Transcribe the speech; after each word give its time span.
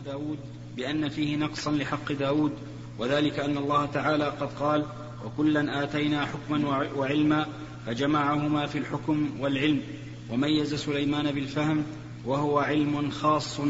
داود 0.00 0.38
بأن 0.76 1.08
فيه 1.08 1.36
نقصا 1.36 1.70
لحق 1.70 2.12
داود 2.12 2.52
وذلك 2.98 3.38
أن 3.38 3.56
الله 3.56 3.86
تعالى 3.86 4.24
قد 4.24 4.52
قال 4.60 4.84
وكلا 5.24 5.82
آتينا 5.82 6.26
حكما 6.26 6.88
وعلما 6.96 7.46
فجمعهما 7.86 8.66
في 8.66 8.78
الحكم 8.78 9.30
والعلم 9.40 9.82
وميز 10.30 10.74
سليمان 10.74 11.32
بالفهم 11.32 11.84
وهو 12.24 12.58
علم 12.58 13.10
خاص 13.10 13.60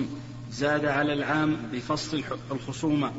زاد 0.50 0.84
على 0.84 1.12
العام 1.12 1.56
بفصل 1.72 2.22
الخصومة 2.52 3.12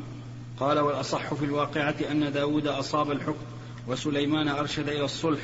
قال 0.60 0.78
والأصح 0.78 1.34
في 1.34 1.44
الواقعة 1.44 1.94
أن 2.10 2.32
داود 2.32 2.66
أصاب 2.66 3.10
الحكم 3.10 3.44
وسليمان 3.88 4.48
أرشد 4.48 4.88
إلى 4.88 5.04
الصلح 5.04 5.40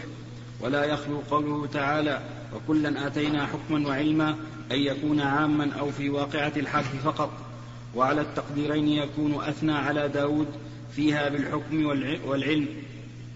ولا 0.61 0.85
يخلو 0.85 1.19
قوله 1.31 1.67
تعالى 1.67 2.23
وكلا 2.55 3.07
آتينا 3.07 3.47
حكما 3.47 3.89
وعلما 3.89 4.31
أن 4.73 4.79
يكون 4.79 5.21
عاما 5.21 5.73
أو 5.73 5.91
في 5.91 6.11
واقعة 6.11 6.53
الحرف 6.57 7.05
فقط. 7.05 7.46
وعلى 7.97 8.21
التقديرين 8.21 8.89
يكون 8.89 9.45
أثنى 9.45 9.73
على 9.73 10.09
داود 10.09 10.47
فيها 10.97 11.29
بالحكم 11.29 11.87
والعلم 12.27 12.69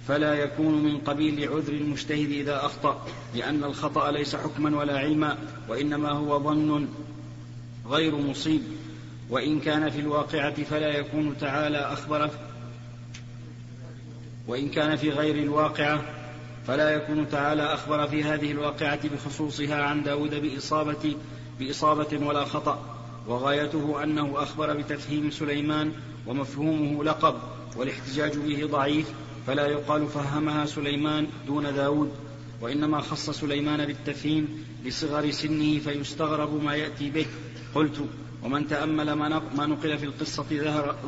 فلا 0.09 0.35
يكون 0.35 0.85
من 0.85 0.98
قبيل 0.98 1.48
عذر 1.48 1.73
المجتهد 1.73 2.30
إذا 2.30 2.57
أخطأ 2.57 3.07
لأن 3.35 3.65
الخطأ 3.65 4.11
ليس 4.11 4.37
حكما 4.37 4.79
ولا 4.79 4.99
علما 4.99 5.38
وإنما 5.69 6.11
هو 6.11 6.43
ظن 6.43 6.88
غير 7.88 8.16
مصيب 8.16 8.62
وإن 9.30 9.61
كان 9.61 9.91
في 9.91 10.01
الواقعة 10.01 10.65
فلا 10.65 10.88
يكون 10.88 11.38
تعالى 11.38 11.79
أخبر 11.79 12.30
وإن 14.49 14.69
كان 14.69 14.97
في 14.97 15.11
غير 15.11 15.35
الواقعة 15.35 16.02
فلا 16.66 16.91
يكون 16.91 17.29
تعالى 17.29 17.63
أخبر 17.63 18.09
في 18.09 18.24
هذه 18.24 18.51
الواقعة 18.51 19.09
بخصوصها 19.09 19.83
عن 19.83 20.02
داود 20.02 20.35
بإصابة, 20.35 21.16
بإصابة 21.61 22.27
ولا 22.27 22.45
خطأ. 22.45 23.00
وغايته 23.27 24.02
أنه 24.02 24.42
أخبر 24.42 24.77
بتفهيم 24.77 25.30
سليمان 25.30 25.92
ومفهومه 26.27 27.05
لقب 27.05 27.34
والاحتجاج 27.77 28.37
به 28.38 28.66
ضعيف 28.66 29.07
فلا 29.46 29.66
يقال 29.66 30.07
فهمها 30.07 30.66
سليمان 30.66 31.27
دون 31.46 31.74
داود. 31.74 32.10
وإنما 32.60 33.01
خص 33.01 33.30
سليمان 33.30 33.87
بالتفهيم 33.87 34.65
لصغر 34.85 35.30
سنه 35.30 35.79
فيستغرب 35.79 36.65
ما 36.65 36.74
يأتي 36.74 37.10
به. 37.10 37.27
قلت 37.74 38.04
ومن 38.43 38.68
تأمل 38.68 39.12
ما 39.12 39.66
نقل 39.66 39.99
في 39.99 40.05
القصة 40.05 40.45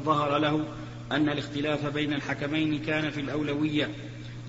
ظهر 0.05 0.39
له 0.39 0.65
أن 1.13 1.29
الاختلاف 1.29 1.87
بين 1.87 2.13
الحكمين 2.13 2.83
كان 2.83 3.11
في 3.11 3.21
الأولوية 3.21 3.91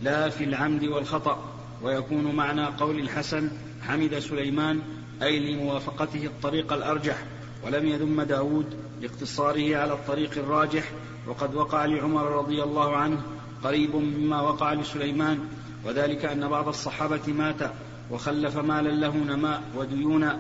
لا 0.03 0.30
في 0.30 0.44
العمد 0.44 0.83
والخطأ. 0.83 1.53
ويكون 1.81 2.36
معنى 2.36 2.66
قول 2.66 3.00
الحسن 3.00 3.52
حمد 3.81 4.20
سليمان 4.20 4.81
أي 5.22 5.39
لموافقته 5.39 6.25
الطريق 6.25 6.73
الأرجح. 6.73 7.23
ولم 7.66 7.88
يذم 7.88 8.22
داود 8.22 8.66
لاقتصاره 9.02 9.78
على 9.78 9.94
الطريق 9.94 10.38
الراجح 10.38 10.92
وقد 11.28 11.56
وقع 11.56 11.86
لعمر 11.86 12.25
رضي 12.25 12.64
الله 12.64 12.95
عنه 12.95 13.22
قريب 13.64 13.95
مما 13.95 14.42
وقع 14.42 14.73
لسليمان 14.73 15.39
وذلك 15.86 16.25
أن 16.25 16.47
بعض 16.47 16.67
الصحابة 16.67 17.33
مات 17.33 17.72
وخلف 18.11 18.58
مالا 18.58 18.89
له 18.89 19.17
نماء 19.17 19.64
وديونا 19.78 20.39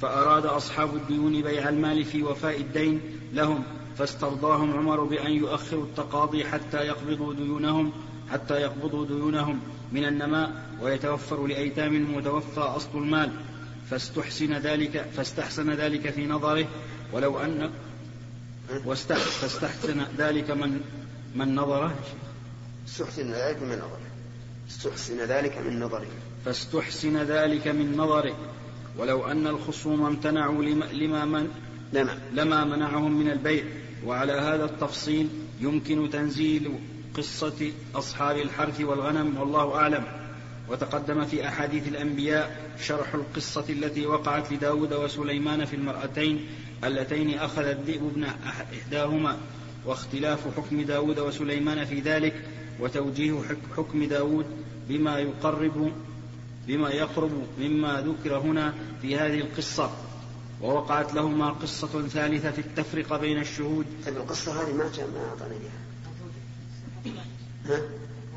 فأراد 0.00 0.46
أصحاب 0.46 0.96
الديون 0.96 1.42
بيع 1.42 1.68
المال 1.68 2.04
في 2.04 2.22
وفاء 2.22 2.60
الدين 2.60 3.00
لهم 3.32 3.62
فاسترضاهم 3.96 4.72
عمر 4.72 5.04
بأن 5.04 5.32
يؤخروا 5.32 5.84
التقاضي 5.84 6.44
حتى 6.44 6.76
يقبضوا 6.76 7.34
ديونهم 7.34 7.92
حتى 8.30 8.54
يقبضوا 8.54 9.06
ديونهم 9.06 9.60
من 9.92 10.04
النماء 10.04 10.64
ويتوفر 10.82 11.46
لأيتام 11.46 11.94
المتوفى 11.94 12.60
أصل 12.60 12.98
المال. 12.98 13.30
فاستحسن 13.90 14.52
ذلك 14.52 15.06
فاستحسن 15.16 15.70
ذلك 15.70 16.10
في 16.10 16.26
نظره 16.26 16.68
ولو 17.12 17.38
أن 17.38 17.70
فاستحسن 19.40 20.06
ذلك 20.18 20.50
من 20.50 20.80
من 21.34 21.54
نظره. 21.54 21.94
استحسن 22.88 23.32
ذلك 23.32 23.62
من 23.62 23.78
نظره. 23.78 24.00
استحسن 24.70 25.20
ذلك 25.20 25.58
من 25.58 25.80
نظره. 25.80 26.06
فاستحسن 26.44 27.16
ذلك 27.16 27.68
من 27.68 27.96
نظره. 27.96 28.36
ولو 28.98 29.30
أن 29.30 29.46
الخصوم 29.46 30.04
امتنعوا 30.04 30.62
لما, 30.62 30.84
لما 30.84 31.24
من 31.24 31.48
لما, 31.92 32.18
لما 32.32 32.64
منعهم 32.64 33.20
من 33.20 33.30
البيع. 33.30 33.64
وعلى 34.06 34.32
هذا 34.32 34.64
التفصيل 34.64 35.28
يمكن 35.60 36.10
تنزيل 36.10 36.78
قصة 37.14 37.72
أصحاب 37.94 38.36
الحرث 38.36 38.80
والغنم 38.80 39.36
والله 39.38 39.74
أعلم. 39.74 40.27
وتقدم 40.70 41.24
في 41.24 41.48
أحاديث 41.48 41.88
الأنبياء 41.88 42.74
شرح 42.80 43.14
القصة 43.14 43.64
التي 43.68 44.06
وقعت 44.06 44.52
لداود 44.52 44.92
وسليمان 44.92 45.64
في 45.64 45.76
المرأتين 45.76 46.46
اللتين 46.84 47.38
أخذ 47.38 47.62
الذئب 47.62 48.06
ابن 48.06 48.24
إحداهما 48.24 49.36
واختلاف 49.86 50.56
حكم 50.56 50.82
داود 50.82 51.18
وسليمان 51.18 51.84
في 51.84 52.00
ذلك 52.00 52.44
وتوجيه 52.80 53.40
حكم 53.76 54.04
داود 54.04 54.46
بما 54.88 55.18
يقرب 55.18 55.92
بما 56.66 56.90
يقرب 56.90 57.46
مما 57.58 58.00
ذكر 58.00 58.38
هنا 58.38 58.74
في 59.02 59.16
هذه 59.16 59.40
القصة 59.40 59.90
ووقعت 60.62 61.14
لهما 61.14 61.50
قصة 61.50 62.08
ثالثة 62.08 62.50
في 62.50 62.58
التفرقة 62.58 63.16
بين 63.16 63.38
الشهود 63.38 63.86
طيب 64.06 64.16
القصة 64.16 64.62
هذه 64.62 64.72
ما 64.72 64.84
ما 64.84 65.28
أعطاني 65.28 65.56
ها؟ 67.66 67.80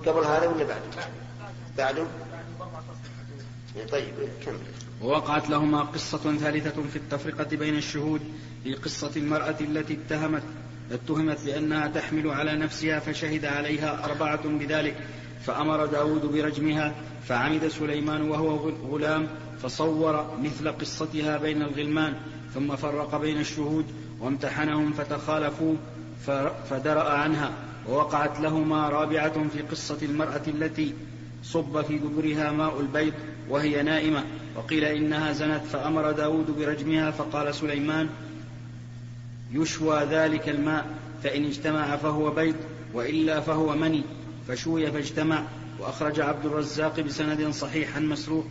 قبل 0.05 0.25
هذا 0.25 0.47
ولا 0.47 0.63
بعده؟ 0.63 1.07
بعده؟ 1.77 2.07
طيب 3.91 4.13
كمل 4.45 4.59
ووقعت 5.01 5.49
لهما 5.49 5.81
قصة 5.81 6.37
ثالثة 6.37 6.83
في 6.83 6.95
التفرقة 6.95 7.57
بين 7.57 7.75
الشهود 7.75 8.21
في 8.63 8.73
قصة 8.73 9.11
المرأة 9.15 9.55
التي 9.61 9.93
اتهمت 9.93 10.43
اتهمت 10.91 11.45
بأنها 11.45 11.87
تحمل 11.87 12.29
على 12.29 12.55
نفسها 12.55 12.99
فشهد 12.99 13.45
عليها 13.45 14.05
أربعة 14.05 14.47
بذلك 14.47 14.95
فأمر 15.45 15.85
داود 15.85 16.25
برجمها 16.25 16.95
فعمد 17.27 17.67
سليمان 17.67 18.29
وهو 18.29 18.69
غلام 18.69 19.27
فصور 19.63 20.37
مثل 20.39 20.71
قصتها 20.71 21.37
بين 21.37 21.61
الغلمان 21.61 22.13
ثم 22.53 22.75
فرق 22.75 23.21
بين 23.21 23.39
الشهود 23.39 23.85
وامتحنهم 24.19 24.93
فتخالفوا 24.93 25.75
فدرأ 26.69 27.09
عنها 27.09 27.51
ووقعت 27.89 28.39
لهما 28.39 28.89
رابعة 28.89 29.49
في 29.49 29.61
قصة 29.61 29.97
المرأة 30.01 30.41
التي 30.47 30.93
صب 31.43 31.81
في 31.81 31.97
دبرها 31.97 32.51
ماء 32.51 32.79
البيض 32.79 33.13
وهي 33.49 33.83
نائمة. 33.83 34.23
وقيل 34.55 34.83
إنها 34.83 35.31
زنت 35.31 35.61
فأمر 35.71 36.11
داود 36.11 36.51
برجمها 36.59 37.11
فقال 37.11 37.55
سليمان 37.55 38.09
يشوى 39.51 40.03
ذلك 40.03 40.49
الماء 40.49 40.85
فإن 41.23 41.45
اجتمع 41.45 41.95
فهو 41.95 42.31
بيض 42.31 42.55
وإلا 42.93 43.39
فهو 43.39 43.75
مني. 43.75 44.03
فشوي 44.47 44.91
فاجتمع 44.91 45.43
وأخرج 45.79 46.19
عبد 46.19 46.45
الرزاق 46.45 46.99
بسند 46.99 47.49
صحيح 47.49 47.97
مسروق. 47.97 48.45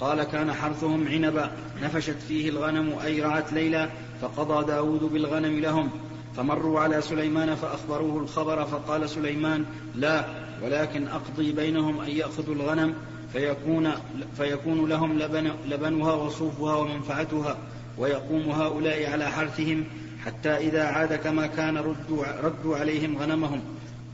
قال 0.00 0.22
كان 0.22 0.52
حرثهم 0.52 1.08
عنبا 1.08 1.52
نفشت 1.82 2.16
فيه 2.28 2.48
الغنم 2.48 2.98
أي 3.04 3.22
رعت 3.22 3.52
ليلى 3.52 3.90
فقضى 4.22 4.66
داود 4.66 5.00
بالغنم 5.00 5.60
لهم. 5.60 5.90
فمروا 6.36 6.80
على 6.80 7.02
سليمان 7.02 7.54
فأخبروه 7.54 8.22
الخبر 8.22 8.64
فقال 8.64 9.10
سليمان 9.10 9.64
لا 9.94 10.24
ولكن 10.62 11.08
أقضي 11.08 11.52
بينهم 11.52 12.00
أن 12.00 12.10
يأخذوا 12.10 12.54
الغنم 12.54 12.94
فيكون, 13.32 13.90
فيكون 14.36 14.88
لهم 14.88 15.18
لبن 15.18 15.50
لبنها 15.68 16.12
وصوفها 16.12 16.76
ومنفعتها 16.76 17.58
ويقوم 17.98 18.42
هؤلاء 18.42 19.10
على 19.10 19.30
حرثهم 19.30 19.84
حتى 20.24 20.48
إذا 20.48 20.84
عاد 20.84 21.14
كما 21.14 21.46
كان 21.46 21.76
ردوا, 21.76 22.24
ردوا 22.42 22.76
عليهم 22.76 23.18
غنمهم. 23.18 23.60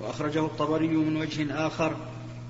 وأخرجه 0.00 0.46
الطبري 0.46 0.88
من 0.88 1.16
وجه 1.16 1.66
آخر 1.66 1.96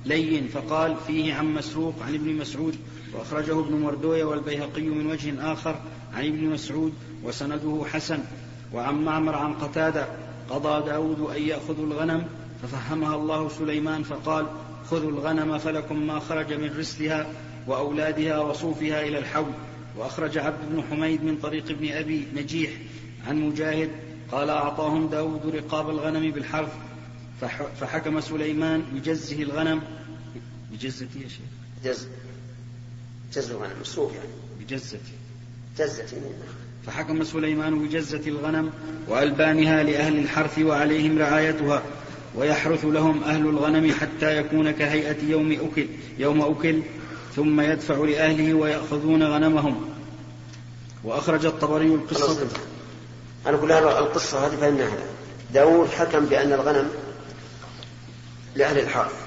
لين 0.04 0.49
فقال 0.49 0.97
فيه 1.06 1.34
عن 1.34 1.54
مسروق 1.54 1.94
عن 2.06 2.15
ابن 2.15 2.37
مسعود. 2.37 2.77
وأخرجه 3.15 3.60
ابن 3.60 3.81
مردوية 3.81 4.25
والبيهقي 4.25 4.83
من 4.83 5.06
وجه 5.06 5.53
آخر 5.53 5.77
عن 6.15 6.27
ابن 6.27 6.47
مسعود 6.47 6.93
وسنده 7.25 7.84
حسن. 7.93 8.19
وعن 8.74 9.04
معمر 9.04 9.34
عن 9.34 9.54
قتادة 9.54 10.07
قضى 10.51 10.91
داود 10.91 11.21
أن 11.36 11.42
يأخذوا 11.42 11.86
الغنم 11.86 12.27
ففهمها 12.63 13.16
الله 13.16 13.48
سليمان 13.48 14.03
فقال 14.03 14.47
خذوا 14.91 15.10
الغنم 15.10 15.59
فلكم 15.59 16.07
ما 16.07 16.19
خرج 16.19 16.53
من 16.53 16.78
رسلها 16.78 17.27
وأولادها 17.66 18.39
وصوفها 18.39 19.03
إلى 19.03 19.19
الحول. 19.19 19.53
وأخرج 19.97 20.39
عبد 20.39 20.59
بن 20.71 20.83
حميد 20.83 21.24
من 21.24 21.36
طريق 21.36 21.71
ابن 21.71 21.92
أبي 21.92 22.27
نجيح 22.34 22.71
عن 23.27 23.36
مجاهد 23.36 23.91
قال 24.33 24.51
أعطاهم 24.51 25.09
داود 25.09 25.47
رقاب 25.47 25.91
الغنم 25.91 26.30
بالحرف 26.30 26.71
فحكم 27.80 28.21
سليمان 28.21 28.83
بجزه 28.92 29.42
الغنم 29.42 29.83
بجزة 30.72 31.09
يا 31.16 31.28
شيخ 31.28 31.47
جز 31.84 32.09
جز 33.34 33.51
الغنم 33.51 33.80
مصروف 33.80 34.15
يعني. 34.15 34.28
بجزة. 34.60 34.98
جزة 35.78 36.16
فحكم 36.87 37.25
سليمان 37.25 37.79
بجزة 37.79 38.23
الغنم 38.27 38.71
وألبانها 39.09 39.83
لأهل 39.83 40.19
الحرث 40.19 40.59
وعليهم 40.59 41.19
رعايتها 41.19 41.83
ويحرث 42.37 42.84
لهم 42.84 43.25
أهل 43.25 43.41
الغنم 43.41 43.93
حتى 43.93 44.37
يكون 44.37 44.71
كهيئة 44.71 45.25
يوم 45.25 45.53
أكل 45.53 45.87
يوم 46.19 46.41
أكل 46.43 46.83
ثم 47.37 47.61
يدفع 47.61 47.95
لأهله 47.95 48.55
ويأخذون 48.55 49.23
غنمهم. 49.23 49.89
وأخرج 51.05 51.47
الطبري 51.47 51.87
القصة. 51.87 52.47
أنا 53.47 53.57
أقول 53.57 53.73
القصة 53.73 54.47
هذه 54.47 54.57
فإنها 54.57 54.97
داود 55.55 55.89
حكم 55.89 56.27
بأن 56.27 56.53
الغنم 56.53 56.89
لأهل 58.55 58.79
الحرث. 58.79 59.23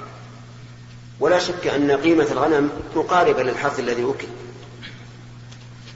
ولا 1.19 1.39
شك 1.39 1.67
أن 1.67 1.91
قيمة 1.91 2.27
الغنم 2.31 2.69
مقاربة 2.95 3.43
للحرث 3.43 3.79
الذي 3.79 4.03
وكل 4.03 4.27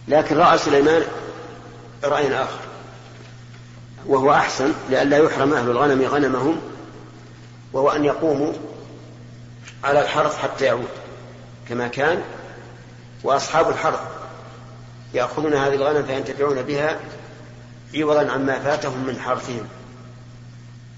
لكن 0.07 0.37
رأى 0.37 0.57
سليمان 0.57 1.01
رأي 2.03 2.35
آخر 2.35 2.59
وهو 4.05 4.33
أحسن 4.33 4.73
لئلا 4.89 5.17
يحرم 5.17 5.53
أهل 5.53 5.69
الغنم 5.69 6.01
غنمهم 6.01 6.61
وهو 7.73 7.89
أن 7.89 8.05
يقوموا 8.05 8.53
على 9.83 10.01
الحرث 10.01 10.37
حتى 10.37 10.65
يعود 10.65 10.89
كما 11.69 11.87
كان 11.87 12.21
وأصحاب 13.23 13.69
الحرث 13.69 13.99
يأخذون 15.13 15.53
هذه 15.53 15.73
الغنم 15.73 16.05
فينتفعون 16.05 16.61
بها 16.61 16.99
عوضا 17.95 18.31
عما 18.31 18.59
فاتهم 18.59 19.05
من 19.07 19.19
حرثهم 19.19 19.67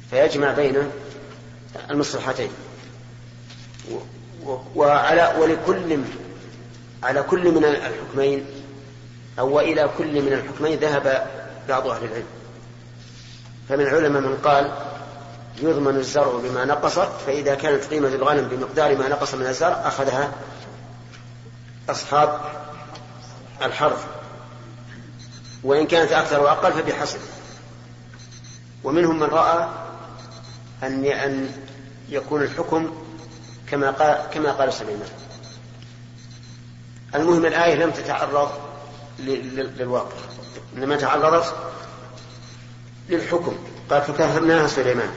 فيجمع 0.09 0.51
بين 0.51 0.77
المصلحتين. 1.89 2.50
وعلى 4.75 5.33
ولكل 5.39 6.00
على 7.03 7.24
كل 7.24 7.51
من 7.51 7.65
الحكمين 7.65 8.45
أو 9.41 9.55
وإلى 9.55 9.89
كل 9.97 10.21
من 10.21 10.33
الحكمين 10.33 10.79
ذهب 10.79 11.27
بعض 11.69 11.88
أهل 11.88 12.03
العلم. 12.03 12.25
فمن 13.69 13.81
العلماء 13.81 14.21
من 14.21 14.38
قال 14.38 14.71
يضمن 15.61 15.95
الزرع 15.95 16.31
بما 16.43 16.65
نقصت 16.65 17.09
فإذا 17.25 17.55
كانت 17.55 17.83
قيمة 17.83 18.07
الغنم 18.07 18.47
بمقدار 18.47 18.97
ما 18.97 19.07
نقص 19.07 19.33
من 19.33 19.47
الزرع 19.47 19.88
أخذها 19.88 20.31
أصحاب 21.89 22.39
الحرث. 23.61 24.05
وإن 25.63 25.88
كانت 25.88 26.11
أكثر 26.11 26.39
وأقل 26.39 26.73
فبحسب. 26.73 27.19
ومنهم 28.83 29.19
من 29.19 29.27
رأى 29.27 29.69
أن 30.83 31.05
أن 31.05 31.51
يكون 32.09 32.43
الحكم 32.43 33.03
كما 33.67 33.91
قال 33.91 34.29
كما 34.33 34.51
قال 34.51 34.73
سليمان. 34.73 35.09
المهم 37.15 37.45
الآية 37.45 37.75
لم 37.75 37.91
تتعرض 37.91 38.70
للواقع. 39.25 40.15
إنما 40.77 40.95
تعرضت 40.95 41.56
للحكم. 43.09 43.57
قال 43.89 44.01
ففهمناها 44.01 44.68
سليمان. 44.68 45.09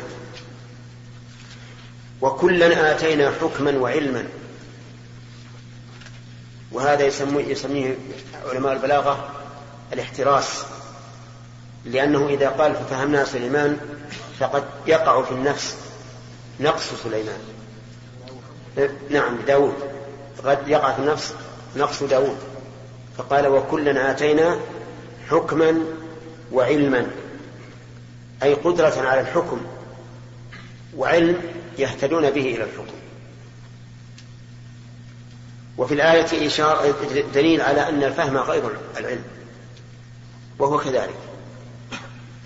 وكلا 2.20 2.92
آتينا 2.92 3.32
حكما 3.40 3.78
وعلما. 3.78 4.28
وهذا 6.72 7.06
يسميه, 7.06 7.44
يسميه 7.44 7.98
علماء 8.46 8.72
البلاغة 8.72 9.30
الاحتراس. 9.92 10.64
لأنه 11.84 12.28
إذا 12.28 12.48
قال 12.48 12.74
ففهمنا 12.74 13.24
سليمان 13.24 13.78
فقد 14.38 14.64
يقع 14.86 15.22
في 15.22 15.30
النفس 15.32 15.76
نقص 16.60 16.90
سليمان. 17.04 17.38
نعم 19.10 19.36
داود. 19.46 19.74
قد 20.44 20.68
يقع 20.68 20.92
في 20.92 20.98
النفس 20.98 21.34
نقص 21.76 22.02
داود. 22.02 22.38
فقال 23.18 23.46
وكلا 23.46 24.10
آتينا 24.10 24.58
حكما 25.30 25.80
وعلما 26.52 27.06
أي 28.42 28.54
قدرة 28.54 28.94
على 29.00 29.20
الحكم 29.20 29.60
وعلم 30.96 31.40
يهتدون 31.78 32.30
به 32.30 32.40
إلى 32.40 32.64
الحكم. 32.64 32.94
وفي 35.78 35.94
الآية 35.94 36.46
إشارة 36.46 36.94
دليل 37.34 37.60
على 37.60 37.88
أن 37.88 38.02
الفهم 38.02 38.36
غير 38.36 38.70
العلم 38.96 39.24
وهو 40.58 40.78
كذلك. 40.78 41.18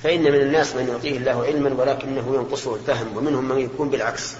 فإن 0.03 0.23
من 0.23 0.41
الناس 0.41 0.77
من 0.77 0.89
يعطيه 0.89 1.17
الله 1.17 1.45
علما 1.45 1.75
ولكنه 1.83 2.35
ينقصه 2.35 2.75
الفهم 2.75 3.17
ومنهم 3.17 3.49
من 3.49 3.59
يكون 3.59 3.91
بالعكس. 3.91 4.35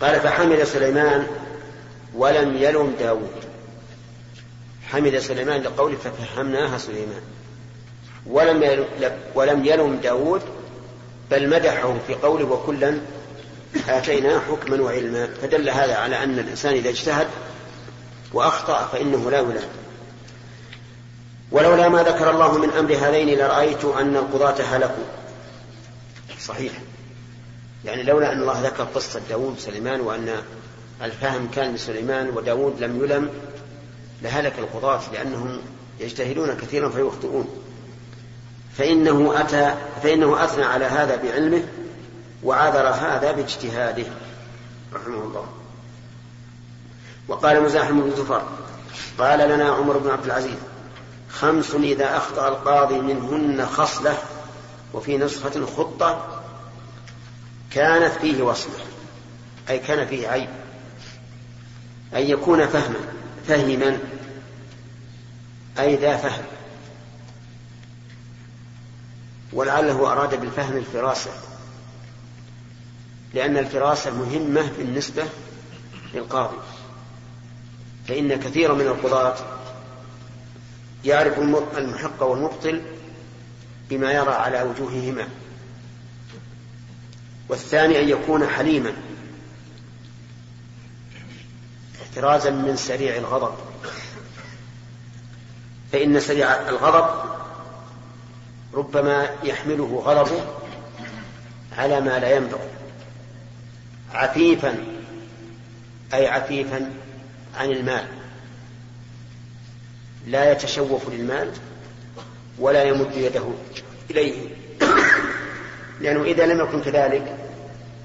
قال 0.00 0.20
فحمد 0.20 0.64
سليمان 0.64 1.26
ولم 2.14 2.56
يلم 2.56 2.94
داود. 2.98 3.53
حمد 4.92 5.18
سليمان 5.18 5.62
لقوله 5.62 5.96
ففهمناها 5.96 6.78
سليمان. 6.78 7.22
ولم 8.26 8.86
ولم 9.34 9.64
يلم 9.64 9.96
داود 9.96 10.42
بل 11.30 11.48
مدحه 11.48 11.94
في 12.06 12.14
قوله 12.14 12.44
وكلا 12.44 12.98
آتيناه 13.88 14.38
حكما 14.38 14.82
وعلما. 14.82 15.28
فدل 15.42 15.70
هذا 15.70 15.96
على 15.96 16.24
أن 16.24 16.38
الإنسان 16.38 16.72
إذا 16.72 16.88
اجتهد 16.88 17.26
وأخطأ 18.32 18.86
فإنه 18.92 19.30
لا 19.30 19.38
يلام. 19.38 19.68
ولولا 21.50 21.88
ما 21.88 22.02
ذكر 22.02 22.30
الله 22.30 22.58
من 22.58 22.70
أمر 22.70 22.94
هذين 22.94 23.38
لرأيت 23.38 23.84
أن 23.84 24.16
القضاة 24.16 24.62
هلكوا. 24.62 25.04
صحيح. 26.40 26.72
يعني 27.84 28.02
لولا 28.02 28.32
أن 28.32 28.40
الله 28.40 28.60
ذكر 28.60 28.84
قصة 28.84 29.20
داود 29.28 29.58
سليمان 29.58 30.00
وأن 30.00 30.42
الفهم 31.02 31.48
كان 31.54 31.74
لسليمان 31.74 32.28
وداود 32.28 32.84
لم 32.84 33.04
يلم 33.04 33.30
لهلك 34.24 34.58
القضاة 34.58 35.00
لأنهم 35.12 35.58
يجتهدون 36.00 36.54
كثيرا 36.54 36.88
فيخطئون. 36.88 37.48
فإنه 38.78 39.40
أتى 39.40 39.74
فإنه 40.02 40.44
أثنى 40.44 40.64
على 40.64 40.84
هذا 40.84 41.16
بعلمه 41.16 41.62
وعذر 42.42 42.88
هذا 42.88 43.32
باجتهاده 43.32 44.06
رحمه 44.94 45.22
الله. 45.22 45.46
وقال 47.28 47.62
مزاحم 47.62 48.00
بن 48.00 48.10
زفر 48.10 48.42
قال 49.18 49.48
لنا 49.48 49.64
عمر 49.64 49.98
بن 49.98 50.10
عبد 50.10 50.24
العزيز 50.24 50.58
خمس 51.30 51.74
إذا 51.74 52.16
أخطأ 52.16 52.48
القاضي 52.48 52.98
منهن 52.98 53.66
خصلة 53.66 54.18
وفي 54.94 55.18
نسخة 55.18 55.66
خطة 55.66 56.42
كانت 57.70 58.12
فيه 58.20 58.42
وصلة 58.42 58.84
أي 59.70 59.78
كان 59.78 60.06
فيه 60.06 60.28
عيب 60.28 60.48
أن 62.14 62.22
يكون 62.22 62.66
فهما. 62.66 63.00
فهما 63.48 63.98
أي 65.78 65.96
ذا 65.96 66.16
فهم. 66.16 66.44
ولعله 69.52 70.12
أراد 70.12 70.40
بالفهم 70.40 70.76
الفراسة 70.76 71.30
لأن 73.34 73.56
الفراسة 73.56 74.10
مهمة 74.10 74.70
بالنسبة 74.78 75.24
للقاضي. 76.14 76.56
فإن 78.08 78.34
كثيرا 78.34 78.74
من 78.74 78.86
القضاة 78.86 79.36
يعرف 81.04 81.38
المحق 81.78 82.22
والمبطل 82.22 82.82
بما 83.90 84.12
يرى 84.12 84.32
على 84.32 84.62
وجوههما. 84.62 85.28
والثاني 87.48 88.00
أن 88.00 88.08
يكون 88.08 88.46
حليما. 88.48 88.92
احترازا 92.14 92.50
من 92.50 92.76
سريع 92.76 93.16
الغضب. 93.16 93.54
فإن 95.92 96.20
سريع 96.20 96.68
الغضب 96.68 97.10
ربما 98.74 99.30
يحمله 99.42 100.02
غضبه 100.04 100.44
على 101.78 102.00
ما 102.00 102.18
لا 102.18 102.36
ينبغي. 102.36 102.68
عفيفا 104.12 104.84
أي 106.14 106.28
عفيفا 106.28 106.92
عن 107.56 107.70
المال. 107.70 108.06
لا 110.26 110.52
يتشوف 110.52 111.08
للمال 111.08 111.52
ولا 112.58 112.82
يمد 112.82 113.14
يده 113.14 113.44
إليه. 114.10 114.48
لأنه 116.00 116.22
إذا 116.22 116.46
لم 116.46 116.60
يكن 116.60 116.82
كذلك 116.82 117.36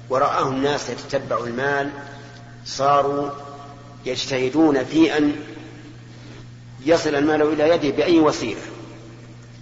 ورآه 0.08 0.48
الناس 0.48 0.90
يتتبع 0.90 1.38
المال 1.38 1.90
صاروا 2.64 3.30
يجتهدون 4.06 4.84
في 4.84 5.18
أن 5.18 5.36
يصل 6.86 7.14
المال 7.14 7.42
إلى 7.42 7.68
يده 7.68 7.96
بأي 7.96 8.18
وسيلة 8.18 8.60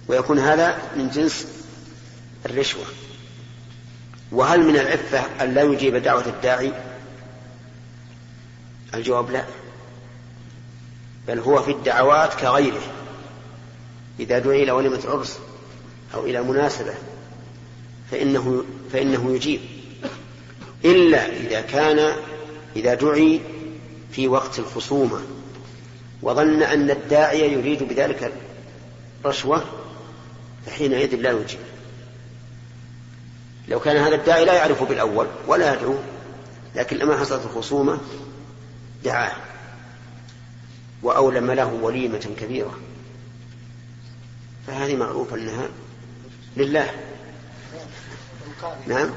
ويكون 0.07 0.39
هذا 0.39 0.77
من 0.95 1.09
جنس 1.09 1.47
الرشوة. 2.45 2.85
وهل 4.31 4.63
من 4.63 4.75
العفة 4.75 5.43
أن 5.43 5.53
لا 5.53 5.61
يجيب 5.61 5.95
دعوة 5.95 6.25
الداعي؟ 6.27 6.73
الجواب 8.93 9.31
لا. 9.31 9.45
بل 11.27 11.39
هو 11.39 11.61
في 11.61 11.71
الدعوات 11.71 12.33
كغيره. 12.33 12.81
إذا 14.19 14.39
دعي 14.39 14.63
إلى 14.63 14.71
وليمة 14.71 15.01
عرس 15.05 15.39
أو 16.13 16.25
إلى 16.25 16.41
مناسبة 16.41 16.93
فإنه 18.11 18.63
فإنه 18.93 19.35
يجيب. 19.35 19.59
إلا 20.85 21.37
إذا 21.37 21.61
كان 21.61 22.15
إذا 22.75 22.93
دعي 22.93 23.41
في 24.11 24.27
وقت 24.27 24.59
الخصومة 24.59 25.19
وظن 26.21 26.63
أن 26.63 26.91
الداعي 26.91 27.53
يريد 27.53 27.83
بذلك 27.83 28.33
رشوة 29.25 29.63
فحينئذ 30.65 31.15
لا 31.15 31.31
يجيب. 31.31 31.59
لو 33.67 33.79
كان 33.79 33.97
هذا 33.97 34.15
الداعي 34.15 34.45
لا 34.45 34.53
يعرف 34.53 34.83
بالأول 34.83 35.27
ولا 35.47 35.73
يدعو 35.73 35.95
لكن 36.75 36.97
لما 36.97 37.17
حصلت 37.17 37.45
الخصومة 37.45 37.99
دعاه 39.03 39.31
وأولم 41.03 41.51
له 41.51 41.73
وليمة 41.73 42.29
كبيرة. 42.39 42.79
فهذه 44.67 44.95
معروفة 44.95 45.35
أنها 45.35 45.69
لله. 46.57 46.91
نعم. 48.87 49.09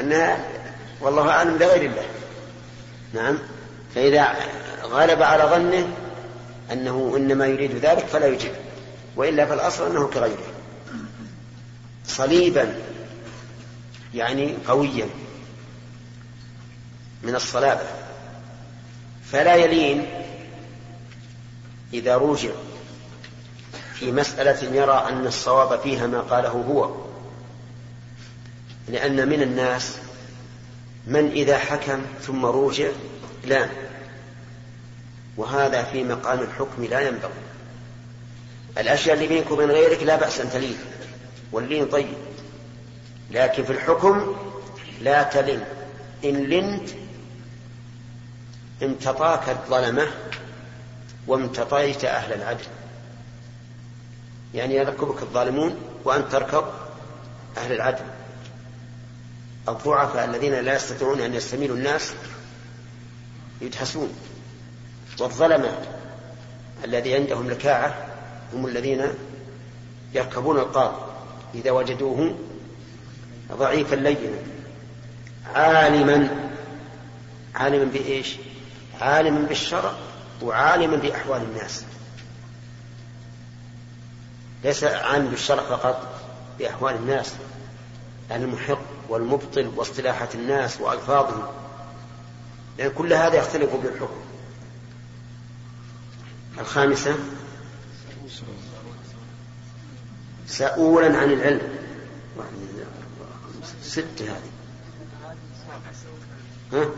أنها 0.00 0.48
والله 1.00 1.30
أعلم 1.30 1.56
لغير 1.56 1.90
الله. 1.90 2.06
نعم. 3.14 3.38
فإذا 3.98 4.36
غلب 4.82 5.22
على 5.22 5.42
ظنه 5.42 5.88
أنه 6.72 7.14
إنما 7.16 7.46
يريد 7.46 7.76
ذلك 7.76 8.06
فلا 8.06 8.26
يجب 8.26 8.52
وإلا 9.16 9.46
فالأصل 9.46 9.90
أنه 9.90 10.06
كغيره. 10.06 10.52
صليبا 12.06 12.76
يعني 14.14 14.54
قويا 14.68 15.08
من 17.22 17.34
الصلابة 17.34 17.82
فلا 19.32 19.54
يلين 19.54 20.06
إذا 21.92 22.16
روجع 22.16 22.52
في 23.94 24.12
مسألة 24.12 24.76
يرى 24.76 25.06
أن 25.08 25.26
الصواب 25.26 25.80
فيها 25.80 26.06
ما 26.06 26.20
قاله 26.20 26.48
هو. 26.48 26.94
لأن 28.88 29.28
من 29.28 29.42
الناس 29.42 29.96
من 31.06 31.30
إذا 31.30 31.58
حكم 31.58 32.02
ثم 32.22 32.46
روجع 32.46 32.88
لا. 33.44 33.87
وهذا 35.38 35.82
في 35.82 36.04
مقام 36.04 36.40
الحكم 36.40 36.84
لا 36.84 37.00
ينبغي. 37.00 37.30
الأشياء 38.78 39.14
اللي 39.14 39.26
بينك 39.26 39.50
وبين 39.50 39.70
غيرك 39.70 40.02
لا 40.02 40.16
بأس 40.16 40.40
أن 40.40 40.50
تلين. 40.50 40.76
واللين 41.52 41.86
طيب. 41.86 42.14
لكن 43.30 43.64
في 43.64 43.72
الحكم 43.72 44.36
لا 45.00 45.22
تلن 45.22 45.64
إن 46.24 46.36
لنت 46.36 46.88
امتطاك 48.82 49.48
الظلمة 49.48 50.06
وامتطيت 51.26 52.04
أهل 52.04 52.32
العدل. 52.32 52.66
يعني 54.54 54.74
يركبك 54.74 55.22
الظالمون 55.22 55.76
وأنت 56.04 56.32
تركب 56.32 56.64
أهل 57.56 57.72
العدل. 57.72 58.04
الضعفاء 59.68 60.24
الذين 60.24 60.54
لا 60.54 60.74
يستطيعون 60.74 61.20
أن 61.20 61.34
يستميلوا 61.34 61.76
الناس 61.76 62.12
يدحسون 63.60 64.12
والظلمة 65.20 65.78
الذي 66.84 67.14
عندهم 67.14 67.50
لكاعة 67.50 68.06
هم 68.52 68.66
الذين 68.66 69.06
يركبون 70.14 70.58
القاضي. 70.58 70.96
إذا 71.54 71.70
وجدوه 71.70 72.34
ضعيفا 73.52 73.94
لينا. 73.94 74.38
عالما 75.54 76.50
عالما 77.54 77.84
بإيش؟ 77.84 78.36
عالما 79.00 79.46
بالشرع 79.46 79.92
وعالما 80.42 80.96
بأحوال 80.96 81.42
الناس. 81.42 81.84
ليس 84.64 84.84
عالم 84.84 85.28
بالشرع 85.28 85.62
فقط 85.62 86.08
بأحوال 86.58 86.94
الناس. 86.94 87.34
المحق 88.30 88.78
والمبطل 89.08 89.72
واصطلاحات 89.76 90.34
الناس 90.34 90.80
وألفاظهم. 90.80 91.46
لأن 92.78 92.90
كل 92.90 93.12
هذا 93.12 93.36
يختلف 93.36 93.74
بالحكم. 93.74 94.27
الخامسة. 96.60 97.16
سؤولا 100.46 101.18
عن 101.18 101.32
العلم. 101.32 101.78
ست 103.82 104.22
هذه. 104.22 104.50
ها؟ 106.72 106.88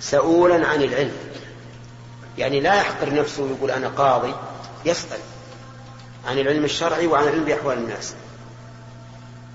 سؤولا 0.00 0.68
عن 0.68 0.82
العلم. 0.82 1.16
يعني 2.38 2.60
لا 2.60 2.74
يحقر 2.74 3.14
نفسه 3.14 3.42
ويقول 3.42 3.70
أنا 3.70 3.88
قاضي. 3.88 4.34
يسأل 4.84 5.20
عن 6.26 6.38
العلم 6.38 6.64
الشرعي 6.64 7.06
وعن 7.06 7.22
العلم 7.22 7.44
بأحوال 7.44 7.78
الناس. 7.78 8.14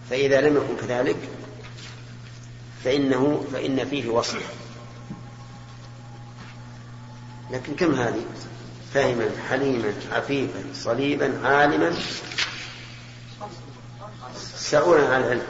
فإذا 0.09 0.41
لم 0.41 0.57
يكن 0.57 0.87
كذلك 0.87 1.17
فإنه 2.83 3.45
فإن 3.53 3.85
فيه 3.85 4.09
وصف 4.09 4.53
لكن 7.51 7.75
كم 7.75 7.93
هذه؟ 7.93 8.23
فاهما 8.93 9.29
حليما 9.49 9.93
عفيفا 10.11 10.63
صليبا 10.73 11.47
عالما. 11.47 11.93
سؤولا 14.55 15.15
عن 15.15 15.21
العلم. 15.21 15.47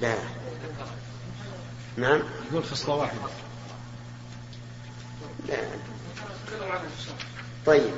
لا. 0.00 0.14
نعم. 1.96 2.20
يقول 2.50 2.64
خصلة 2.64 2.94
واحدة. 2.94 3.18
لا. 5.48 5.56
طيب. 7.66 7.94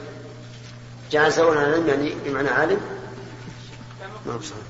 جعل 1.11 1.33
سؤولا 1.33 1.61
عن 1.61 1.67
العلم 1.67 1.89
يعني 1.89 2.15
بمعنى 2.25 2.49
عالم؟ 2.49 2.81
ما 4.27 4.41
صحيح 4.41 4.63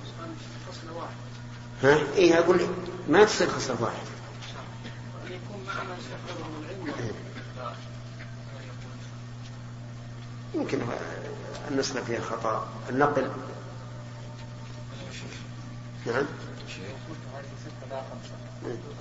ها؟ 1.82 1.98
إيه 2.16 2.38
أقول 2.38 2.66
ما 3.08 3.24
تصير 3.24 3.48
خصلة 3.48 3.76
واحدة. 3.82 4.12
يمكن 10.54 10.78
النسخة 11.70 12.04
فيها 12.04 12.20
خطأ 12.20 12.68
النقل. 12.90 13.30
نعم. 16.06 16.24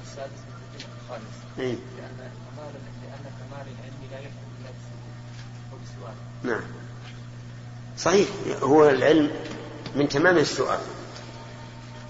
السادس 0.03 0.39
الخامس 0.75 1.23
لأن 1.57 1.77
كمال 1.97 2.73
لأن 3.03 3.31
كمال 3.39 3.65
العلم 3.67 3.97
لا 4.11 4.19
إلا 4.19 4.69
بالسؤال 5.71 6.13
نعم. 6.43 6.61
صحيح. 7.97 8.27
هو 8.63 8.89
العلم 8.89 9.31
من 9.95 10.09
تمام 10.09 10.37
السؤال. 10.37 10.79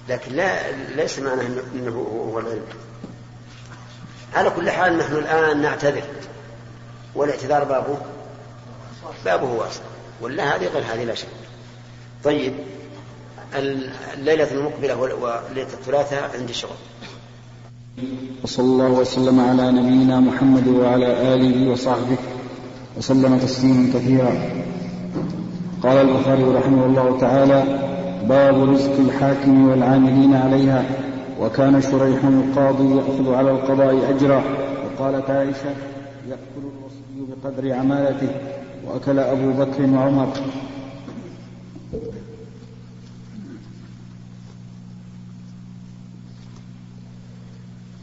لكن 0.09 0.31
لا 0.31 0.71
ليس 0.71 1.19
معناه 1.19 1.47
إنه 1.75 1.91
هو 2.31 2.39
العلم. 2.39 2.65
على 4.33 4.49
كل 4.49 4.69
حال 4.69 4.97
نحن 4.97 5.13
الآن 5.13 5.61
نعتذر. 5.61 6.03
والاعتذار 7.15 7.63
بابه. 7.63 8.01
بابه 9.25 9.51
واسع 9.53 9.81
ولا 10.21 10.55
هذه 10.55 10.67
غير 10.67 10.83
هذه 10.93 11.03
لا 11.03 11.15
شك. 11.15 11.27
طيب 12.23 12.53
الليلة 14.17 14.51
المقبلة 14.51 14.97
وليلة 14.97 15.73
الثلاثاء 15.73 16.31
عندي 16.39 16.53
شغل 16.53 16.71
وصلى 18.43 18.65
الله 18.65 18.89
وسلم 18.89 19.39
على 19.39 19.71
نبينا 19.71 20.19
محمد 20.19 20.67
وعلى 20.67 21.33
آله 21.33 21.71
وصحبه 21.71 22.17
وسلم 22.97 23.37
تسليما 23.37 23.93
كثيرا. 23.93 24.33
قال 25.83 25.97
البخاري 25.97 26.43
رحمه 26.43 26.85
الله 26.85 27.17
تعالى 27.19 27.63
باب 28.29 28.69
رزق 28.69 28.99
الحاكم 28.99 29.69
والعاملين 29.69 30.33
عليها 30.33 30.85
وكان 31.39 31.81
شريح 31.81 32.23
القاضي 32.23 32.95
يأخذ 32.95 33.33
على 33.33 33.51
القضاء 33.51 34.09
أجرا. 34.09 34.43
وقالت 34.85 35.29
عائشة 35.29 35.73
يأكل 36.29 36.57
الوصي 36.57 37.35
بقدر 37.43 37.73
عمالته. 37.73 38.29
وأكل 38.91 39.19
أبو 39.19 39.51
بكر 39.51 39.81
وعمر. 39.81 40.27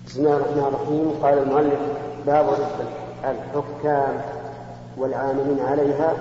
بسم 0.06 0.20
الله 0.20 0.36
الرحمن 0.36 0.58
الرحيم. 0.58 1.10
قال 1.22 1.38
المؤلف 1.38 1.78
باب 2.26 2.46
الحكام 3.24 4.20
والعاملين 4.96 5.60
عليها 5.60 6.12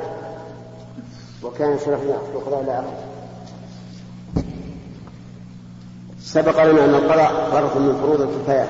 وكان 1.43 1.77
شرف 1.85 2.03
يأخذ 2.03 2.35
القضاء 2.35 2.63
لا 2.63 2.83
سبق 6.19 6.63
لنا 6.63 6.85
أن 6.85 6.95
القضاء 6.95 7.49
فرض 7.51 7.81
من 7.81 7.97
فروض 8.01 8.21
الكفايات 8.21 8.69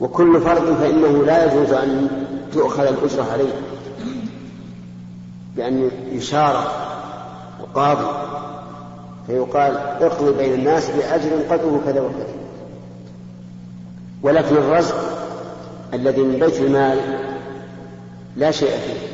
وكل 0.00 0.40
فرض 0.40 0.76
فإنه 0.76 1.24
لا 1.24 1.44
يجوز 1.44 1.72
أن 1.72 2.08
تؤخذ 2.52 2.82
الأجرة 2.82 3.32
عليه. 3.32 3.69
بأن 5.60 5.90
يشارك 6.12 6.70
القاضي 7.60 8.06
فيقال 9.26 9.76
اقضي 9.76 10.32
بين 10.32 10.54
الناس 10.54 10.90
بأجر 10.90 11.30
قدره 11.50 11.80
كذا 11.86 12.00
وكذا. 12.00 12.34
ولكن 14.22 14.56
الرزق 14.56 14.96
الذي 15.94 16.22
من 16.22 16.38
بيت 16.38 16.60
المال 16.60 16.98
لا 18.36 18.50
شيء 18.50 18.68
فيه 18.70 19.08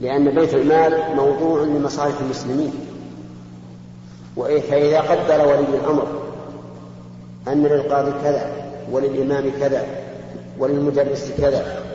لأن 0.00 0.30
بيت 0.30 0.54
المال 0.54 1.16
موضوع 1.16 1.62
لمصالح 1.62 2.14
المسلمين. 2.20 2.72
فإذا 4.36 5.00
قدر 5.00 5.46
ولي 5.46 5.78
الأمر 5.78 6.06
أن 7.48 7.62
للقاضي 7.62 8.12
كذا 8.22 8.50
وللإمام 8.92 9.50
كذا 9.60 9.86
وللمدرس 10.58 11.32
كذا 11.38 11.87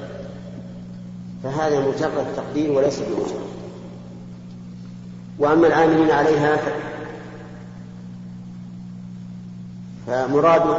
فهذا 1.43 1.79
مجرد 1.79 2.25
تقدير 2.35 2.71
وليس 2.71 2.99
بوجه 2.99 3.39
وأما 5.39 5.67
العاملين 5.67 6.11
عليها 6.11 6.57
فمراد 10.07 10.77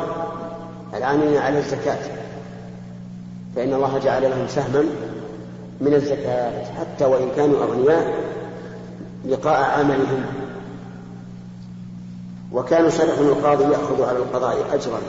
العاملين 0.95 1.37
على 1.37 1.59
الزكاة 1.59 1.99
فإن 3.57 3.75
الله 3.75 3.99
جعل 3.99 4.23
لهم 4.23 4.49
سهما 4.49 4.85
من 5.81 5.95
الزكاة 5.95 6.65
حتى 6.81 7.05
وإن 7.05 7.29
كانوا 7.37 7.65
أغنياء 7.65 8.25
لقاء 9.29 9.81
عملهم. 9.81 10.27
وكان 12.53 12.91
شرح 12.91 13.19
القاضي 13.19 13.65
يأخذ 13.65 14.03
على 14.03 14.19
القضاء 14.19 14.75
أجرا 14.75 15.01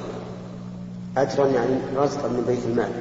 أجرا 1.18 1.48
يعني 1.48 1.76
رزقا 1.98 2.28
من 2.28 2.44
بيت 2.48 2.66
المال. 2.66 2.92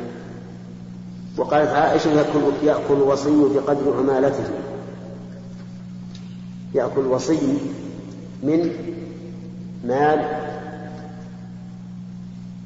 وقالت 1.36 1.70
عائشة 1.70 2.10
يأكل, 2.10 2.40
يأكل 2.62 2.94
الوصي 2.94 3.44
بقدر 3.54 3.96
عمالته 3.98 4.44
يأكل 6.74 7.00
الوصي 7.00 7.58
من 8.42 8.70
مال 9.84 10.44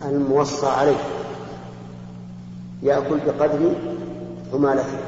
الموصى 0.04 0.66
عليه. 0.66 1.04
يأكل 2.82 3.18
بقدر 3.26 3.72
عمالته 4.54 4.98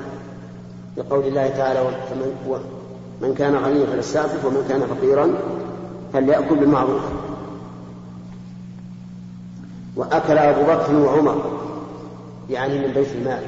لقول 0.97 1.27
الله 1.27 1.49
تعالى 1.49 1.81
من 3.23 3.35
كان 3.35 3.55
غنيا 3.55 3.87
فليستعفف 3.87 4.45
ومن 4.45 4.67
كان 4.69 4.81
فقيرا 4.81 5.35
فليأكل 6.13 6.55
بالمعروف. 6.55 7.03
وأكل 9.97 10.39
أبو 10.39 10.63
بكر 10.63 10.95
وعمر. 10.95 11.70
يعني 12.51 12.79
من 12.79 12.93
بيت 12.95 13.09
المال. 13.13 13.43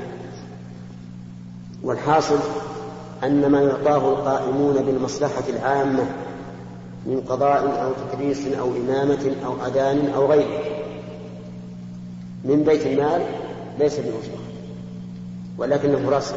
والحاصل 1.82 2.38
أن 3.24 3.46
ما 3.46 3.62
يعطاه 3.62 4.08
القائمون 4.08 4.74
بالمصلحة 4.74 5.44
العامة 5.48 6.04
من 7.06 7.20
قضاء 7.28 7.84
أو 7.84 7.92
تكريس 8.06 8.46
أو 8.46 8.70
إمامة 8.70 9.32
أو 9.44 9.66
أذان 9.66 10.12
أو 10.14 10.26
غيره. 10.26 10.62
من 12.44 12.62
بيت 12.64 12.86
المال 12.86 13.22
ليس 13.78 13.96
بأجرة 13.96 14.38
ولكنه 15.58 16.10
رسم. 16.10 16.36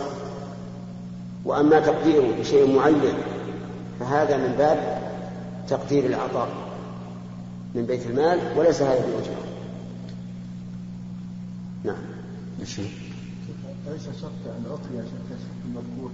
وأما 1.46 1.80
تقديره 1.80 2.28
بشيء 2.40 2.76
معين 2.76 3.14
فهذا 4.00 4.38
من 4.38 4.56
باب 4.58 5.02
تقدير 5.70 6.06
العطاء 6.06 6.48
من 7.76 7.86
بيت 7.86 8.06
المال 8.06 8.40
وليس 8.58 8.82
هذا 8.82 9.06
بأجرة 9.06 9.46
نعم. 11.84 12.16
الشيء 12.62 12.92
ليس 13.88 14.04
شرط 14.22 14.32
أن 14.46 14.66
أعطي 14.70 15.08
شرط 15.30 15.40
المذكور 15.66 16.12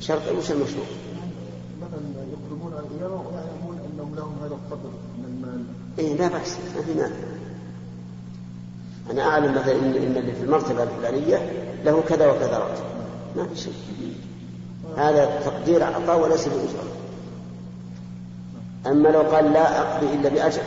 شرط 0.00 0.22
وش 0.38 0.50
المشروع؟ 0.50 0.86
مثلا 1.82 2.00
يقدمون 2.32 2.72
على 2.72 2.86
الإمامة 2.86 3.28
ويعلمون 3.28 3.78
أنهم 3.78 4.14
لهم 4.14 4.38
هذا 4.38 4.54
القدر 4.54 4.90
من 5.18 5.24
المال؟ 5.24 5.64
إيه 5.98 6.16
لا 6.16 6.28
بأس 6.28 6.56
ما 6.76 6.82
في 6.82 6.94
مانع. 6.94 7.16
أنا 9.10 9.22
أعلم 9.22 9.54
مثلا 9.54 9.72
إن 9.72 10.16
اللي 10.16 10.32
في 10.32 10.42
المرتبة 10.42 10.82
الفلانية 10.82 11.52
له 11.84 12.02
كذا 12.08 12.26
وكذا 12.26 12.58
راتب. 12.58 12.84
ما 13.36 13.46
في 13.46 13.56
شيء. 13.60 13.74
هذا 14.96 15.40
تقدير 15.44 15.84
عطاء 15.84 16.20
وليس 16.20 16.48
بأجرة. 16.48 16.84
أما 18.86 19.08
لو 19.08 19.20
قال 19.20 19.52
لا 19.52 19.80
أقضي 19.80 20.14
إلا 20.14 20.28
بأجر 20.28 20.62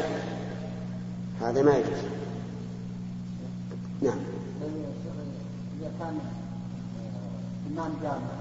هذا 1.42 1.62
ما 1.62 1.78
يجوز. 1.78 2.19
نعم. 4.02 4.20
إذا 5.80 5.92
كان 6.00 6.20
إمام 7.72 7.92
جامع 8.02 8.36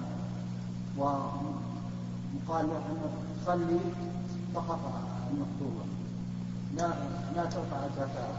وقال 0.98 2.66
له 2.66 2.76
أنه 2.90 3.10
تصلي 3.44 3.80
فقط 4.54 4.80
المكتوبة. 5.30 5.84
لا 6.76 6.88
لا 7.36 7.44
ترفع 7.44 7.84
الزكاة. 7.86 8.34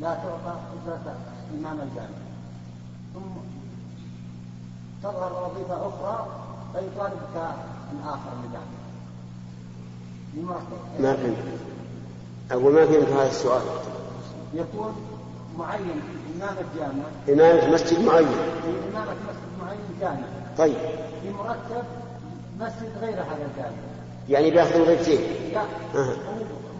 لا 0.00 0.14
تعطى 0.14 0.58
أجرة 0.82 1.16
إمام 1.58 1.80
الجامع. 1.80 2.18
ثم 3.14 3.32
تظهر 5.02 5.50
وظيفة 5.50 5.88
أخرى 5.88 6.26
فيطالبك 6.72 7.54
الآخر 7.92 8.30
بذلك 8.44 8.72
ما 11.00 11.14
فهمت. 11.14 11.36
أقول 12.50 12.74
ما 12.74 12.86
فهمت 12.86 13.08
هذا 13.08 13.28
السؤال. 13.28 13.62
يكون 14.54 14.94
معين 15.58 16.02
إمامة 16.36 16.62
جامع 16.78 17.04
إمامة 17.28 17.74
مسجد 17.74 18.00
معين. 18.00 18.28
إمامة 18.92 19.12
مسجد 19.12 19.50
معين 19.62 19.80
جامع 20.00 20.26
طيب. 20.58 20.76
في 21.22 21.30
مرتب 21.30 21.84
مسجد 22.60 22.92
غير 23.00 23.14
هذا 23.14 23.48
الجامع 23.52 23.76
يعني 24.28 24.50
بياخذ 24.50 24.80
وظيفتين 24.80 25.20
لا. 25.54 25.60
هو 25.94 26.12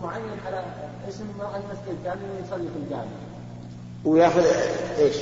معين 0.03 0.25
على 0.47 0.65
اسم 1.09 1.25
المسجد 1.41 1.99
الجامع 1.99 2.21
ويصلي 2.37 2.69
في 2.69 2.79
الجامع. 2.85 3.17
وياخذ 4.05 4.45
إيش؟ 4.99 5.17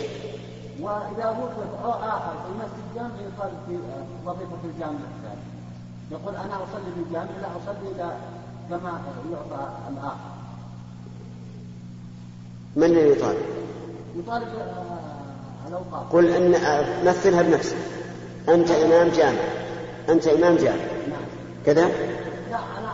وإذا 0.81 1.29
وقف 1.29 2.05
آخر 2.05 2.33
في 2.33 2.53
مسجد 2.59 2.85
الجامع 2.90 3.14
يصلي 3.14 3.59
في 3.67 3.79
وظيفة 4.27 4.57
في 4.62 4.69
الجامع 4.75 4.99
الثاني. 5.17 5.45
يقول 6.11 6.35
أنا 6.37 6.55
أصلي 6.57 6.90
في 6.95 7.01
الجامع 7.09 7.31
لا 7.43 7.49
أصلي 7.49 7.90
إلى 7.95 8.17
كما 8.71 9.01
يعطى 9.33 9.69
الآخر. 9.90 10.34
من 12.77 12.85
الذي 12.85 13.11
يطالب؟ 13.11 13.39
يطالب 14.17 14.49
الأوقاف. 15.69 16.13
قل 16.13 16.29
إن 16.29 16.51
مثلها 17.07 17.43
بنفسك. 17.43 17.77
أنت 18.49 18.71
إمام 18.71 19.09
جامع. 19.09 19.41
أنت 20.09 20.27
إمام 20.27 20.57
جامع. 20.57 20.85
نعم. 21.09 21.25
كذا؟ 21.67 21.87
لا 22.51 22.59
أنا 22.79 22.93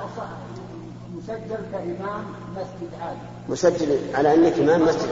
مسجل 1.16 1.60
كإمام 1.72 2.24
مسجد 2.56 2.90
عادي. 3.02 3.18
مسجل 3.48 3.98
على 4.14 4.34
أنك 4.34 4.58
إمام 4.58 4.82
مسجد 4.82 5.08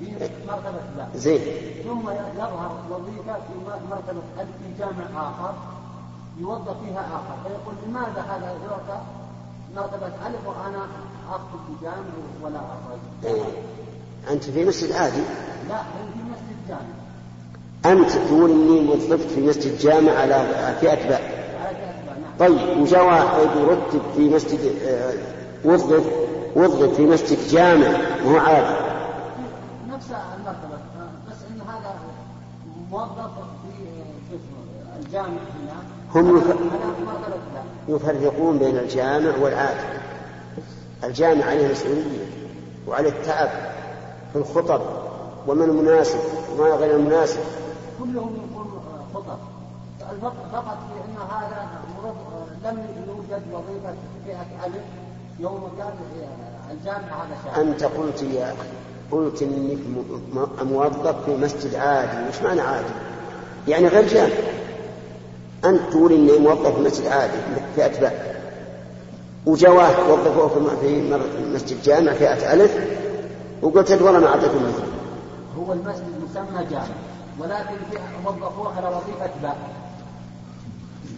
في 0.00 0.30
مرتبة 0.48 0.80
لا. 0.98 1.06
زين. 1.14 1.40
ثم 1.84 2.10
يظهر 2.10 2.72
وظيفة 2.90 3.34
في 3.34 3.54
مرتبة 3.90 4.22
ألف 4.40 4.48
في 4.62 4.78
جامع 4.78 5.06
آخر 5.16 5.54
يوظف 6.40 6.76
فيها 6.84 7.00
آخر. 7.00 7.36
فيقول 7.44 7.74
لماذا 7.86 8.24
هذا؟ 8.30 8.56
يعطى 8.70 9.00
مرتبة 9.76 10.06
ألف 10.26 10.46
وأنا 10.46 10.86
في 11.38 11.86
ولا 12.42 12.60
إيه. 13.24 13.42
أنت 14.30 14.44
في 14.44 14.64
مسجد 14.64 14.92
عادي؟ 14.92 15.22
لا 15.68 15.76
هو 15.76 15.82
في 16.14 16.22
مسجد 16.32 16.68
جامع. 16.68 18.00
أنت 18.02 18.10
تقول 18.12 18.50
إني 18.50 18.88
وظفت 18.88 19.30
في 19.30 19.40
مسجد 19.40 19.78
جامع 19.78 20.12
على 20.12 20.46
كأسباب 20.82 21.20
نعم 21.20 22.48
طيب 22.48 22.80
وجاء 22.80 23.04
واحد 23.06 23.26
يرتب 23.56 24.00
في 24.16 24.28
مسجد 24.28 24.60
آه، 24.86 25.12
وظف 25.64 26.04
وظف 26.56 26.96
في 26.96 27.06
مسجد 27.06 27.38
جامع 27.48 27.88
وهو 28.24 28.36
عادي. 28.38 28.76
نفس 29.90 30.06
المرتبة. 30.10 30.78
بس 31.30 31.36
إن 31.50 31.60
هذا 31.60 31.94
موظف 32.90 33.30
في 33.62 33.84
في 34.30 34.36
اسمه 34.36 34.98
الجامع 35.06 35.26
هنا. 35.36 35.82
هم 36.14 36.42
يفرقون 37.88 38.58
بين 38.58 38.76
الجامع 38.76 39.36
والعادي. 39.40 40.01
الجامع 41.04 41.44
عليه 41.44 41.68
مسؤولية 41.72 42.26
وعليه 42.88 43.08
التعب 43.10 43.48
في 44.32 44.38
الخطب 44.38 44.80
وما 45.48 45.64
المناسب 45.64 46.18
وما 46.58 46.70
غير 46.70 46.96
المناسب. 46.96 47.40
كلهم 47.98 48.34
يكون 48.50 48.82
خطب. 49.14 49.38
الفرق 50.12 50.34
فقط 50.52 50.78
في 50.88 51.00
ان 51.04 51.16
هذا 51.30 51.68
لم 52.64 52.78
يوجد 53.08 53.42
وظيفة 53.52 53.94
فئه 54.26 54.66
الف 54.66 54.82
يوم 55.40 55.70
كان 55.78 55.92
الجامع 56.70 56.96
هذا 56.98 57.36
شاعر 57.44 57.60
أنت 57.60 57.84
قلت 57.84 58.22
يا 58.22 58.44
أخي 58.44 58.68
قلت 59.12 59.42
م- 59.42 60.46
موظف 60.72 61.24
في 61.24 61.36
مسجد 61.36 61.74
عادي. 61.74 62.28
وش 62.28 62.42
معنى 62.42 62.60
عادي؟ 62.60 62.86
يعني 63.68 63.86
غير 63.88 64.08
جامع. 64.08 64.32
أنت 65.64 65.80
تقول 65.90 66.12
إني 66.12 66.38
موظف 66.38 66.74
في 66.76 66.80
مسجد 66.82 67.06
عادي. 67.06 67.32
في 67.74 67.86
أتباع. 67.86 68.12
وجاء 69.46 69.70
واحد 69.70 69.94
وظفوه 70.10 70.48
في 70.80 71.12
مسجد 71.54 71.82
جامع 71.82 72.12
فئة 72.12 72.52
ألف 72.52 72.70
وقلت 73.62 73.90
والله 74.02 74.20
ما 74.20 74.26
أعطيكم 74.26 74.56
مثله 74.56 74.86
هو 75.58 75.72
المسجد 75.72 76.04
مسمى 76.30 76.66
جامع 76.70 76.84
ولكن 77.38 77.74
وظفوه 78.26 78.76
على 78.76 78.86
وظيفة 78.86 79.30
باء 79.42 79.56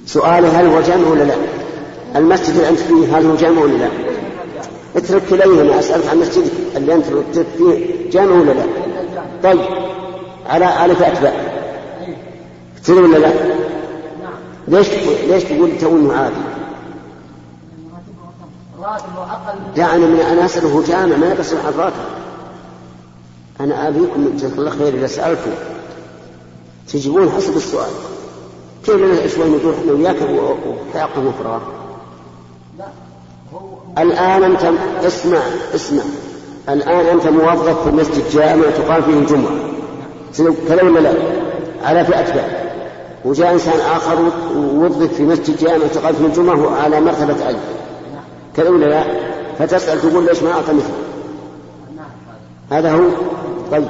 سؤالي 0.07 0.47
هل 0.47 0.67
هو 0.67 0.81
جامع 0.81 1.09
ولا 1.09 1.23
لا؟ 1.23 1.35
المسجد 2.17 2.55
اللي 2.55 2.69
أنت 2.69 2.79
فيه 2.79 3.19
هل 3.19 3.27
هو 3.27 3.37
جامع 3.37 3.63
ولا 3.63 3.77
لا؟ 3.77 3.89
اترك 4.97 5.23
كليهما 5.31 5.79
أسألك 5.79 6.09
عن 6.09 6.19
مسجدك 6.19 6.53
اللي 6.77 6.95
أنت 6.95 7.05
فيه 7.59 8.11
جامع 8.11 8.33
ولا 8.33 8.53
لا؟ 8.53 8.65
طيب 9.43 9.61
على 10.47 10.65
على 10.65 10.95
فئة 10.95 11.21
باء 11.21 11.55
تصير 12.83 13.03
ولا 13.03 13.17
لا؟ 13.19 13.29
نعم 13.29 14.35
ليش 14.69 14.89
ليش 15.29 15.45
تقول 15.45 15.79
تو 15.81 16.13
عادي؟ 16.13 16.35
راتب 18.85 19.07
لا 19.77 19.95
أنا 19.95 20.07
من 20.07 20.21
أنا 20.21 20.45
أسأله 20.45 20.73
هو 20.73 20.83
جامع 20.83 21.17
ما 21.17 21.35
بسال 21.35 21.59
عن 21.59 21.69
الراتب. 21.69 22.05
أنا 23.61 23.89
أبيكم 23.89 24.37
جزاك 24.37 24.53
الله 24.59 24.71
خير 24.71 24.95
إذا 24.95 25.07
سألتم 25.07 25.51
تجيبون 26.93 27.31
حسب 27.31 27.57
السؤال. 27.57 27.91
كيف 28.87 28.97
لنا 28.97 29.29
شوي 29.29 29.49
نروح 29.49 29.77
إحنا 29.81 29.93
وياك؟ 29.93 30.17
لا 32.79 32.85
هو 33.55 33.61
الآن 33.99 34.43
أنت 34.43 34.73
اسمع 35.05 35.41
اسمع 35.75 36.03
الآن 36.69 37.07
أنت 37.07 37.27
موظف 37.27 37.85
في 37.85 37.91
مسجد 37.91 38.31
جامع 38.33 38.71
تقام 38.71 39.03
فيه 39.03 39.13
الجمعة. 39.13 39.59
تصير 40.33 40.55
كذا 40.69 40.83
ولا 40.83 40.99
لا؟ 41.01 41.15
على 41.85 42.05
فئة 42.05 42.35
باء. 42.35 42.65
وجاء 43.25 43.53
إنسان 43.53 43.81
آخر 43.81 44.19
وظف 44.57 45.15
في 45.15 45.23
مسجد 45.23 45.57
جامع 45.57 45.87
تقال 45.87 46.15
في 46.15 46.27
الجمعة 46.27 46.83
على 46.83 47.01
مرتبة 47.01 47.51
ألف 47.51 47.59
كذا 48.57 48.69
ولا 48.69 48.87
لا؟ 48.87 49.05
فتسأل 49.59 50.01
تقول 50.01 50.27
ليش 50.27 50.43
ما 50.43 50.53
أعطى 50.53 50.73
مثله 50.73 50.95
هذا 52.71 52.93
هو. 52.93 53.11
طيب. 53.73 53.89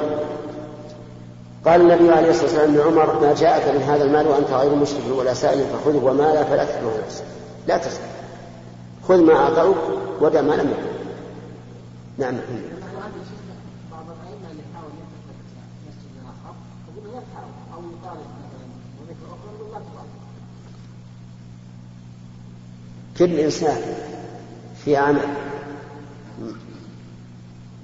قال 1.65 1.81
النبي 1.81 2.11
عليه 2.11 2.29
الصلاة 2.29 2.45
والسلام 2.45 2.75
لعمر 2.75 3.19
ما 3.21 3.33
جاءك 3.33 3.75
من 3.75 3.81
هذا 3.81 4.03
المال 4.03 4.27
وأنت 4.27 4.49
غير 4.51 4.75
مشرك 4.75 5.01
ولا 5.17 5.33
سائل 5.33 5.65
فخذه 5.65 6.01
وما 6.03 6.23
لا 6.23 6.43
فلا 6.43 6.65
تحرمه 6.65 6.91
نفسك. 7.05 7.23
لا 7.67 7.77
تسأل. 7.77 8.03
خذ 9.07 9.23
ما 9.23 9.33
أعطوك 9.33 9.75
ودع 10.21 10.41
ما 10.41 10.53
لم 10.53 10.69
يكن 10.71 10.95
نعم. 12.17 12.35
كل 23.17 23.39
إنسان 23.39 23.81
في 24.85 24.95
عمل. 24.95 25.21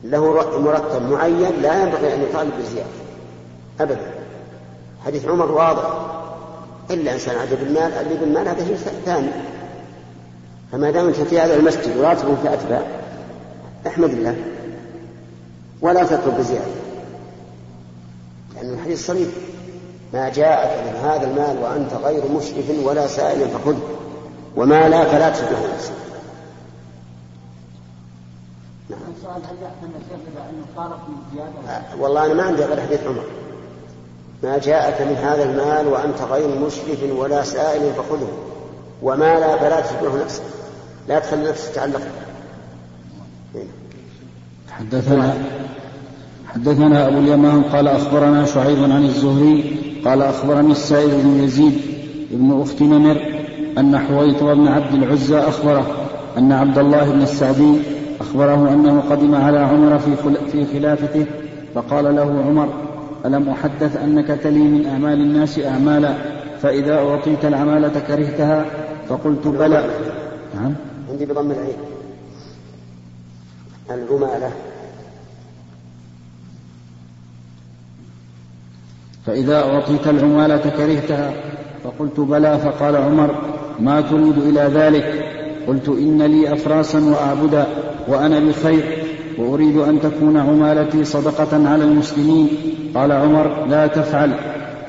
له 0.04 0.60
مرتب 0.60 1.12
معين 1.12 1.62
لا 1.62 1.84
ينبغي 1.84 2.14
أن 2.14 2.22
يطالب 2.22 2.52
بزيادة. 2.60 2.90
أبدا. 3.80 4.12
حديث 5.06 5.26
عمر 5.26 5.52
واضح. 5.52 5.84
إلا 6.92 7.14
إنسان 7.14 7.36
عجب 7.36 7.60
بالمال 7.60 7.92
اللي 7.94 8.16
بالمال 8.18 8.48
هذا 8.48 8.66
شيء 8.66 8.76
ثاني. 9.06 9.32
فما 10.72 10.92
دام 10.92 11.08
أنت 11.08 11.16
في 11.16 11.40
هذا 11.40 11.56
المسجد 11.56 11.98
وراتب 11.98 12.38
في 12.42 12.54
أتباع 12.54 12.82
احمد 13.88 14.10
الله. 14.10 14.36
ولا 15.82 16.04
تطلب 16.04 16.38
بزيادة. 16.38 16.72
لأن 18.56 18.74
الحديث 18.74 19.08
صريح. 19.08 19.28
ما 20.14 20.30
جاءك 20.30 20.84
من 20.88 20.96
هذا 21.10 21.28
المال 21.28 21.64
وأنت 21.64 21.94
غير 21.94 22.24
مشرف 22.32 22.86
ولا 22.86 23.08
سائل 23.08 23.50
فخذه. 23.50 23.82
وما 24.56 24.90
لا 24.90 25.06
فلا 25.06 25.30
تشبه 25.30 25.74
نفسك. 25.76 25.94
السؤال 29.22 29.36
هل 29.36 29.58
طالب 30.78 30.94
آه، 31.70 31.82
والله 32.00 32.26
أنا 32.26 32.34
ما 32.34 32.44
عندي 32.44 32.64
غير 32.64 32.82
حديث 32.82 33.00
عمر. 33.08 33.24
ما 34.44 34.58
جاءك 34.58 35.02
من 35.02 35.16
هذا 35.16 35.44
المال 35.44 35.88
وأنت 35.94 36.22
غير 36.22 36.48
مشرف 36.48 37.18
ولا 37.18 37.44
سائل 37.44 37.94
فخذه. 37.94 38.30
وما 39.02 39.40
لا 39.40 39.58
فلا 39.58 39.82
تشبه 39.82 40.24
نفسك. 40.24 40.44
لا 41.08 41.20
تخلي 41.20 41.50
نفسك 41.50 41.74
تعلق 41.74 42.02
حدثنا 44.72 45.34
حدثنا 46.54 47.08
أبو 47.08 47.18
اليمان 47.18 47.64
قال 47.64 47.88
أخبرنا 47.88 48.46
شعيب 48.46 48.84
عن 48.84 49.06
الزهري 49.06 49.78
قال 50.06 50.22
أخبرني 50.22 50.72
السائب 50.72 51.10
بن 51.10 51.44
يزيد 51.44 51.82
بن 52.32 52.62
أخت 52.62 52.82
نمر 52.82 53.22
أن 53.78 54.00
حويطر 54.00 54.54
بن 54.54 54.68
عبد 54.68 54.94
العزى 54.94 55.40
أخبره 55.40 56.08
أن 56.38 56.52
عبد 56.52 56.78
الله 56.78 57.12
بن 57.12 57.22
السعدي 57.22 58.01
أخبره 58.32 58.74
أنه 58.74 59.02
قدم 59.10 59.36
على 59.36 59.60
عمر 59.60 60.00
في 60.00 60.16
في 60.52 60.66
خلافته 60.66 61.26
فقال 61.76 62.16
له 62.16 62.44
عمر 62.48 62.70
ألم 63.26 63.50
أحدث 63.50 63.98
أنك 63.98 64.28
تلي 64.28 64.60
من 64.60 64.86
أعمال 64.86 65.22
الناس 65.22 65.60
أعمالا 65.60 66.14
فإذا 66.62 66.96
أعطيت 66.96 67.46
العمالة 67.46 68.00
كرهتها؟ 68.08 68.66
فقلت 69.10 69.48
بلى. 69.48 69.86
نعم. 70.56 70.74
عندي 71.10 71.26
بضم 71.26 71.52
العين. 71.52 71.76
العمالة 73.90 74.52
فإذا 79.26 79.60
أعطيت 79.60 80.08
العمالة 80.08 80.70
كرهتها؟ 80.78 81.34
فقلت 81.84 82.20
بلى. 82.20 82.60
فقال 82.60 82.96
عمر 82.96 83.36
ما 83.80 84.02
تريد 84.02 84.38
إلى 84.38 84.62
ذلك؟ 84.62 85.21
قلت 85.68 85.90
إن 85.90 86.22
لي 86.22 86.54
أفراسا 86.54 87.00
وأعبدا 87.00 87.68
وأنا 88.08 88.40
بخير 88.40 88.84
وأريد 89.38 89.78
أن 89.78 90.00
تكون 90.02 90.38
عمالتي 90.38 91.04
صدقة 91.04 91.70
على 91.70 91.84
المسلمين. 91.84 92.48
قال 92.96 93.12
عمر 93.12 93.66
لا 93.70 93.88
تفعل 93.88 94.32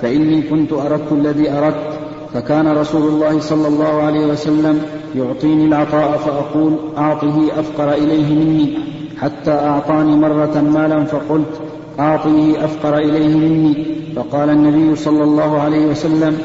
فإني 0.03 0.43
كنت 0.43 0.73
أردت 0.73 1.13
الذي 1.13 1.51
أردت. 1.51 1.99
فكان 2.35 2.69
رسول 2.69 3.03
الله 3.03 3.41
صلى 3.41 3.69
الله 3.69 4.03
عليه 4.03 4.27
وسلم 4.27 4.83
يعطيني 5.15 5.65
العطاء 5.65 6.17
فأقول 6.17 6.73
أعطه 6.99 7.49
أفقر 7.61 7.93
إليه 7.93 8.35
مني 8.35 8.79
حتى 9.21 9.51
أعطاني 9.51 10.17
مرة 10.17 10.61
مالا 10.61 11.05
فقلت 11.05 11.61
أعطه 12.01 12.65
أفقر 12.65 12.99
إليه 12.99 13.37
مني. 13.37 13.87
فقال 14.17 14.51
النبي 14.51 14.97
صلى 14.97 15.25
الله 15.25 15.61
عليه 15.61 15.87
وسلم 15.87 16.39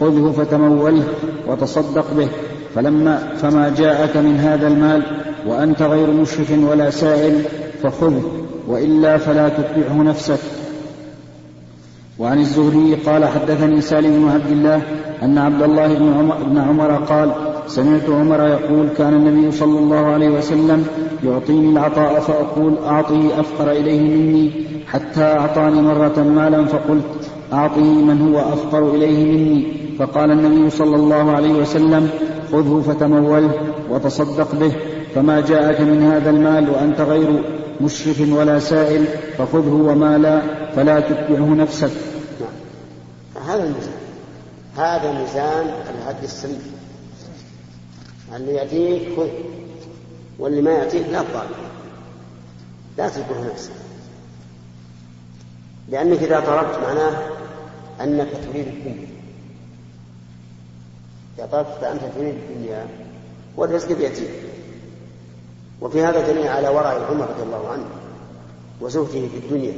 خذه 0.00 0.32
فتموله 0.36 1.04
وتصدق 1.48 2.06
به. 2.16 2.28
فلما 2.74 3.18
فما 3.36 3.74
جاءك 3.78 4.16
من 4.16 4.36
هذا 4.36 4.68
المال 4.68 5.02
وأنت 5.46 5.82
غير 5.82 6.10
مشرف 6.10 6.52
ولا 6.70 6.90
سائل 6.90 7.42
فخذه 7.82 8.22
وإلا 8.68 9.18
فلا 9.18 9.48
تتبعه 9.48 10.02
نفسك. 10.02 10.38
وعن 12.18 12.38
الزهري 12.38 12.94
قال 12.94 13.24
حدثني 13.24 13.80
سالم 13.80 14.10
بن 14.10 14.30
عبد 14.30 14.50
الله 14.50 14.82
أن 15.22 15.38
عبد 15.38 15.62
الله 15.62 15.94
بن 15.94 16.12
عمر, 16.18 16.36
بن 16.44 16.58
عمر 16.58 16.92
قال 16.96 17.32
سمعت 17.66 18.10
عمر 18.10 18.46
يقول 18.46 18.88
كان 18.98 19.14
النبي 19.14 19.52
صلى 19.52 19.78
الله 19.78 20.06
عليه 20.06 20.28
وسلم 20.28 20.86
يعطيني 21.24 21.72
العطاء 21.72 22.20
فأقول 22.20 22.74
أعطه 22.86 23.40
أفقر 23.40 23.70
إليه 23.70 24.00
مني 24.00 24.50
حتى 24.86 25.22
أعطاني 25.22 25.82
مرة 25.82 26.22
مالا 26.22 26.64
فقلت 26.64 27.30
أعطه 27.52 27.80
من 27.80 28.20
هو 28.20 28.52
أفقر 28.52 28.94
إليه 28.94 29.24
مني. 29.24 29.66
فقال 29.98 30.30
النبي 30.30 30.70
صلى 30.70 30.96
الله 30.96 31.30
عليه 31.30 31.52
وسلم 31.52 32.10
خذه 32.52 32.82
فتموله 32.86 33.50
وتصدق 33.90 34.54
به. 34.54 34.72
فما 35.14 35.40
جاءك 35.40 35.80
من 35.80 36.02
هذا 36.02 36.30
المال 36.30 36.70
وأنت 36.70 37.00
غير 37.00 37.42
مشرف 37.80 38.20
ولا 38.32 38.58
سائل 38.58 39.04
فخذه 39.38 39.72
وما 39.72 40.18
لا 40.18 40.42
فلا 40.76 41.00
تتبعه 41.00 41.54
نفسك. 41.54 41.90
نعم. 42.40 43.48
هذا 43.48 43.64
الميزان 43.64 43.92
هذا 44.76 45.12
ميزان 45.12 45.66
الهدي 45.66 46.24
السليم 46.24 46.62
اللي 48.36 48.54
يأتيك 48.54 49.16
خذ 49.16 49.28
واللي 50.38 50.62
ما 50.62 50.70
يأتيك 50.70 51.06
لا 51.12 51.22
تطالب 51.22 51.50
لا 52.98 53.08
تتبعه 53.08 53.52
نفسك. 53.52 53.70
لأنك 55.88 56.22
إذا 56.22 56.40
طلبت 56.40 56.78
معناه 56.82 57.12
أنك 58.00 58.28
تريد 58.52 58.66
الدنيا 58.66 59.07
طلبت 61.46 61.78
فأنت 61.80 62.00
تريد 62.16 62.34
الدنيا 62.34 62.86
والرزق 63.56 63.92
بيأتيك 63.92 64.30
وفي 65.80 66.04
هذا 66.04 66.32
دليل 66.32 66.48
على 66.48 66.68
ورع 66.68 66.90
عمر 66.90 67.26
رضي 67.30 67.42
الله 67.42 67.68
عنه 67.68 67.84
وزهده 68.80 69.28
في 69.28 69.36
الدنيا 69.36 69.72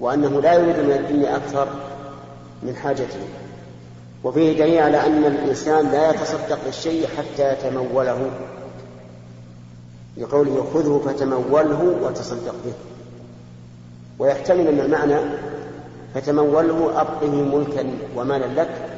وأنه 0.00 0.40
لا 0.40 0.54
يريد 0.54 0.78
من 0.78 0.92
الدنيا 0.92 1.36
أكثر 1.36 1.68
من 2.62 2.76
حاجته. 2.76 3.20
وفيه 4.24 4.58
دليل 4.58 4.78
على 4.78 5.06
أن 5.06 5.24
الإنسان 5.24 5.90
لا 5.90 6.10
يتصدق 6.10 6.64
بالشيء 6.64 7.06
حتى 7.06 7.52
يتموله 7.52 8.30
لقوله 10.16 10.66
خذه 10.74 11.02
فتموله 11.06 11.96
وتصدق 12.02 12.54
به. 12.64 12.72
ويحتمل 14.18 14.68
أن 14.68 14.80
المعنى 14.80 15.20
فتموله 16.14 17.00
أبقه 17.00 17.30
ملكا 17.30 17.86
ومالا 18.16 18.60
لك 18.60 18.93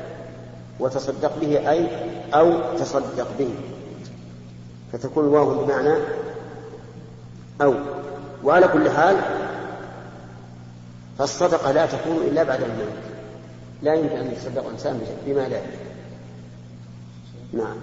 وتصدق 0.81 1.39
به 1.41 1.71
أي 1.71 1.89
أو 2.35 2.77
تصدق 2.77 3.29
به. 3.39 3.55
فتكون 4.93 5.25
الواو 5.25 5.65
بمعنى 5.65 5.95
أو. 7.63 7.75
وعلى 8.45 8.69
كل 8.69 8.91
حال 8.91 9.17
فالصدقة 11.19 11.73
لا 11.73 11.87
تكون 11.87 12.17
إلا 12.17 12.43
بعد 12.43 12.63
الموت. 12.63 13.07
لا 13.83 13.95
يمكن 13.95 14.17
أن 14.17 14.33
يتصدق 14.33 14.69
إنسان 14.69 15.01
بما 15.27 15.49
لا 15.49 15.61
نعم. 17.53 17.77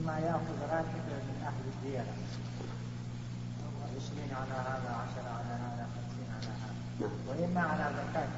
إما 0.00 0.18
يأخذ 0.18 0.58
راتب 0.72 1.06
من 1.28 1.42
أهل 1.46 1.62
الديانة 1.74 2.12
عشرين 3.96 4.30
على 4.34 4.52
هذا 4.52 4.90
على 5.26 5.54
هذا 5.64 5.86
خمسين 5.94 6.28
على 6.36 6.46
هذا 6.46 6.66
نعم. 6.66 6.89
وإما 7.28 7.60
على 7.60 7.84
زكاة 7.96 8.28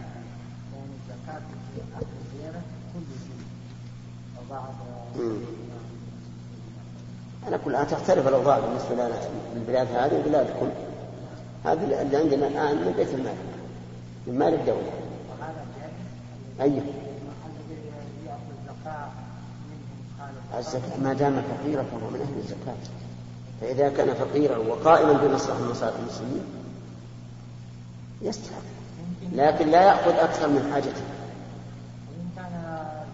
كون 0.72 0.88
الزكاة 0.98 1.40
في 1.75 1.81
أهل 1.96 2.07
الديانة 2.25 2.62
كل 2.94 3.01
شيء. 3.27 3.46
وبعض. 4.40 4.75
على 7.46 7.59
كل 7.64 7.77
حال 7.77 7.87
تختلف 7.87 8.29
الأوضاع 8.29 8.59
بالنسبة 8.59 8.94
لنا 8.94 9.09
البلاد 9.57 9.87
هذه 9.87 10.20
وبلادكم 10.20 10.68
هذه 11.64 11.85
اللي 11.85 12.16
عندنا 12.16 12.46
الآن 12.46 12.77
من 12.77 12.94
بيت 12.96 13.14
المال. 13.14 13.35
من 14.27 14.38
مال 14.38 14.55
الدولة. 14.55 14.92
وهذا 15.31 15.64
جائز 15.81 15.92
أي. 16.61 16.79
الذي 16.79 16.83
يأخذ 18.27 18.40
زكاة 18.66 19.07
منهم 19.70 20.33
خالص 20.53 20.66
الزكاة 20.75 20.98
ما 21.03 21.12
دام 21.12 21.42
فقيرا 21.42 21.83
فهو 21.83 22.11
من 22.11 22.20
أهل 22.20 22.38
الزكاة. 22.38 22.75
فإذا 23.61 23.88
كان 23.88 24.14
فقيرا 24.14 24.57
وقائما 24.57 25.12
بمصلحة 25.12 25.59
المسلمين 25.98 26.62
يستحق 28.22 28.62
لكن 29.32 29.68
لا 29.68 29.82
يأخذ 29.82 30.11
أكثر 30.11 30.48
من 30.48 30.70
حاجته. 30.72 31.02
وإن 32.08 32.28
كان 32.37 32.52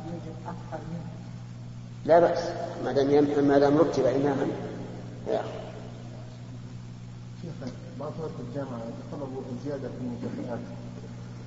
يوجد 0.07 0.37
أكثر 0.47 0.85
منه. 0.91 1.09
لا 2.05 2.21
بأس. 2.21 2.49
ما 2.85 2.93
دام 2.93 3.47
ما 3.49 3.59
دام 3.59 3.79
رتب 3.79 4.07
إماما. 4.07 4.47
يأخذ. 5.29 5.59
شيخ 7.43 7.71
بعض 8.01 8.13
طلبة 8.13 8.49
الجامعة 8.49 8.83
طلبوا 9.13 9.43
الزيادة 9.53 9.89
في 9.89 9.95
المكافآت 10.01 10.59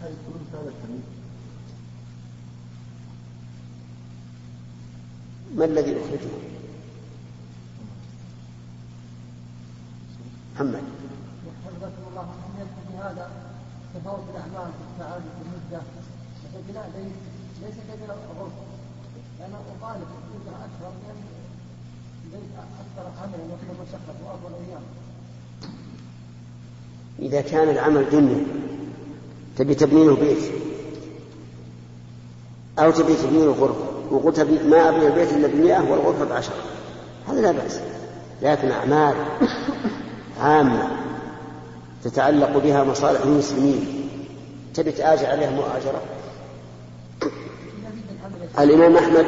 هل 0.03 0.13
في 0.51 0.57
هذا 0.57 0.69
التمييز؟ 0.69 1.03
ما 5.55 5.65
الذي 5.65 5.91
أخرجه؟ 5.91 6.31
محمد. 10.55 10.83
الله 12.11 12.25
هذا 13.01 13.40
تفاوت 13.95 14.23
الاعمال 14.33 14.71
في 14.77 14.83
التعادل 14.93 15.23
في 15.37 15.41
المدة. 15.45 15.81
لكن 16.53 16.73
لا 16.73 16.83
ليس 17.61 17.75
كبير 17.75 18.05
الغرف 18.05 18.51
لأنه 19.39 19.57
أطالب 19.57 20.07
يوجد 20.33 20.47
أكثر 20.47 20.91
لأن 21.03 21.19
ليس 22.31 22.51
أكثر 22.81 23.05
عملا 23.21 23.43
يطلب 23.53 23.77
مشقه 23.81 24.15
وافضل 24.25 24.53
أيام. 24.67 24.81
إذا 27.19 27.41
كان 27.41 27.69
العمل 27.69 28.09
دنيا 28.09 28.45
تبي 29.57 29.75
تبنينه 29.75 30.15
بيت. 30.15 30.51
أو 32.79 32.91
تبي 32.91 33.15
تبنينه 33.15 33.51
غرفة. 33.51 33.85
وقلت 34.11 34.39
ما 34.39 34.89
أبني 34.89 35.07
البيت 35.07 35.33
إلا 35.33 35.47
بمئة 35.47 35.91
والغرفة 35.91 36.25
بعشرة. 36.25 36.63
هذا 37.27 37.41
لا 37.41 37.51
بأس. 37.51 37.79
لكن 38.41 38.71
أعمال 38.71 39.15
عامة 40.39 41.00
تتعلق 42.03 42.57
بها 42.57 42.83
مصالح 42.83 43.21
المسلمين. 43.21 44.09
تبي 44.73 44.91
تآجر 44.91 45.25
عليها 45.25 45.49
مؤاجرة؟ 45.49 46.01
الإمام 48.59 48.97
أحمد 48.97 49.25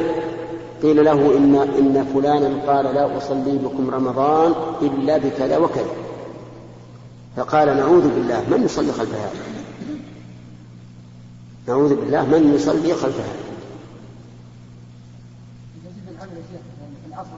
قيل 0.82 1.04
له 1.04 1.36
إن 1.36 1.54
إن 1.54 2.06
فلانا 2.14 2.72
قال 2.72 2.94
لا 2.94 3.18
أصلي 3.18 3.58
بكم 3.58 3.90
رمضان 3.90 4.54
إلا 4.82 5.18
بكذا 5.18 5.58
وكذا. 5.58 5.94
فقال 7.36 7.76
نعوذ 7.76 8.08
بالله 8.08 8.40
من 8.50 8.62
يصلي 8.64 8.92
خلف 8.92 9.14
هذا؟ 9.14 9.54
نعوذ 11.68 11.94
بالله 11.94 12.22
من 12.22 12.54
يصلي 12.54 12.94
خلف 12.94 13.20
هذا 13.20 13.44
يزيد 15.84 16.08
العمل 16.08 16.36
يا 16.36 16.42
شيخ 16.50 16.60
يعني 16.80 16.96
في 17.02 17.08
الاصل 17.08 17.28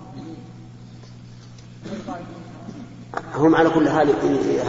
هم 3.37 3.55
على 3.55 3.71
كل 3.71 3.89
حال 3.89 4.09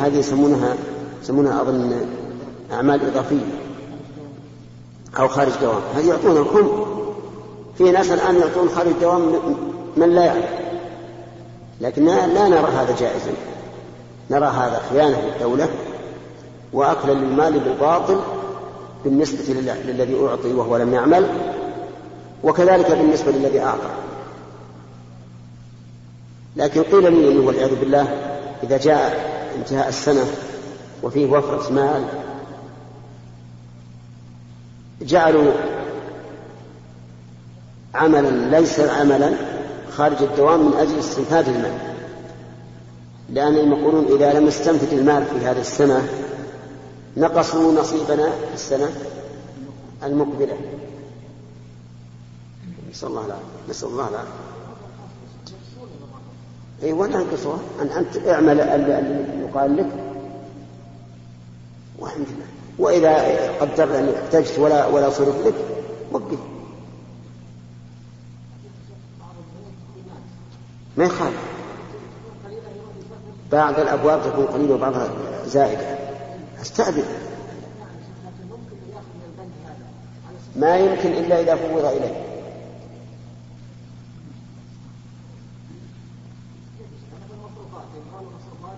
هذه 0.02 0.18
يسمونها 0.18 0.76
يسمونها 1.24 1.62
أظن 1.62 2.06
أعمال 2.74 3.00
إضافية 3.12 3.46
أو 5.20 5.28
خارج 5.28 5.52
دوام. 5.62 5.82
هذه 5.96 6.10
يعطون 6.10 6.38
الكل 6.38 6.68
في 7.78 7.92
ناس 7.92 8.12
الآن 8.12 8.36
يعطون 8.36 8.70
خارج 8.70 8.92
دوام 9.02 9.22
من 9.98 10.10
لا 10.16 10.26
يعلم 10.26 10.50
لكن 11.82 12.06
لا 12.06 12.48
نرى 12.48 12.72
هذا 12.72 12.96
جائزا. 13.00 13.32
نرى 14.32 14.46
هذا 14.46 14.82
خيانة 14.90 15.18
للدولة 15.22 15.70
وأكلا 16.74 17.12
للمال 17.14 17.60
بالباطل 17.60 18.20
بالنسبة 19.06 19.54
لل- 19.54 19.76
للذي 19.88 20.28
أعطي 20.28 20.54
وهو 20.54 20.78
لم 20.78 20.94
يعمل 20.94 21.28
وكذلك 22.44 22.92
بالنسبة 22.92 23.32
للذي 23.32 23.60
أعطى. 23.62 23.90
لكن 26.56 26.84
قيل 26.84 27.14
لي 27.14 27.32
انه 27.32 27.48
والعياذ 27.48 27.76
بالله 27.80 28.37
إذا 28.64 28.78
جاء 28.78 29.38
انتهاء 29.58 29.88
السنة 29.88 30.26
وفيه 31.04 31.26
وفرة 31.26 31.74
مال 31.74 32.04
جعلوا 35.02 35.52
عملا 37.94 38.60
ليس 38.60 38.80
عملا 38.80 39.34
خارج 39.98 40.24
الدوام 40.24 40.66
من 40.66 40.78
أجل 40.78 41.00
استنفاذ 41.00 41.50
المال. 41.50 41.78
لانهم 43.30 43.80
يقولون 43.80 44.06
إذا 44.06 44.40
لم 44.40 44.48
نستنفذ 44.48 44.94
المال 44.94 45.26
في 45.26 45.46
هذه 45.46 45.60
السنة 45.60 46.08
نقصوا 47.18 47.82
نصيبنا 47.82 48.30
في 48.30 48.54
السنة 48.54 48.90
المقبلة. 50.04 50.58
نسأل 52.92 53.08
الله 53.08 53.26
العافية. 53.26 53.70
نسأل 53.70 53.88
الله 53.88 54.10
العافية. 54.10 54.47
اي 56.84 56.94
ولا 56.94 57.16
انقصوها 57.16 57.60
أن 57.82 57.88
أنت 57.88 58.28
اعمل 58.28 58.62
اللي 58.62 59.48
يقال 59.50 59.78
لك. 59.78 59.90
والحمد 62.00 62.26
لله 62.30 62.48
وإذا 62.80 63.52
قدرت 63.52 63.92
اني 63.92 64.12
احتجت 64.16 64.60
ولا 64.60 64.86
ولا 64.86 65.10
صرف 65.10 65.48
لك 65.48 65.54
وقف. 66.12 66.40
ما 70.98 71.04
يخالف. 71.04 71.42
بعض 73.52 73.80
الأبواب 73.80 74.22
تكون 74.24 74.46
قليلة 74.46 74.74
وبعضها 74.74 75.10
زائدة. 75.46 75.98
أستأذن. 76.62 77.04
ما 80.56 80.78
يمكن 80.78 81.12
إلا 81.12 81.40
إذا 81.42 81.56
فوض 81.56 81.86
إليه. 81.86 82.37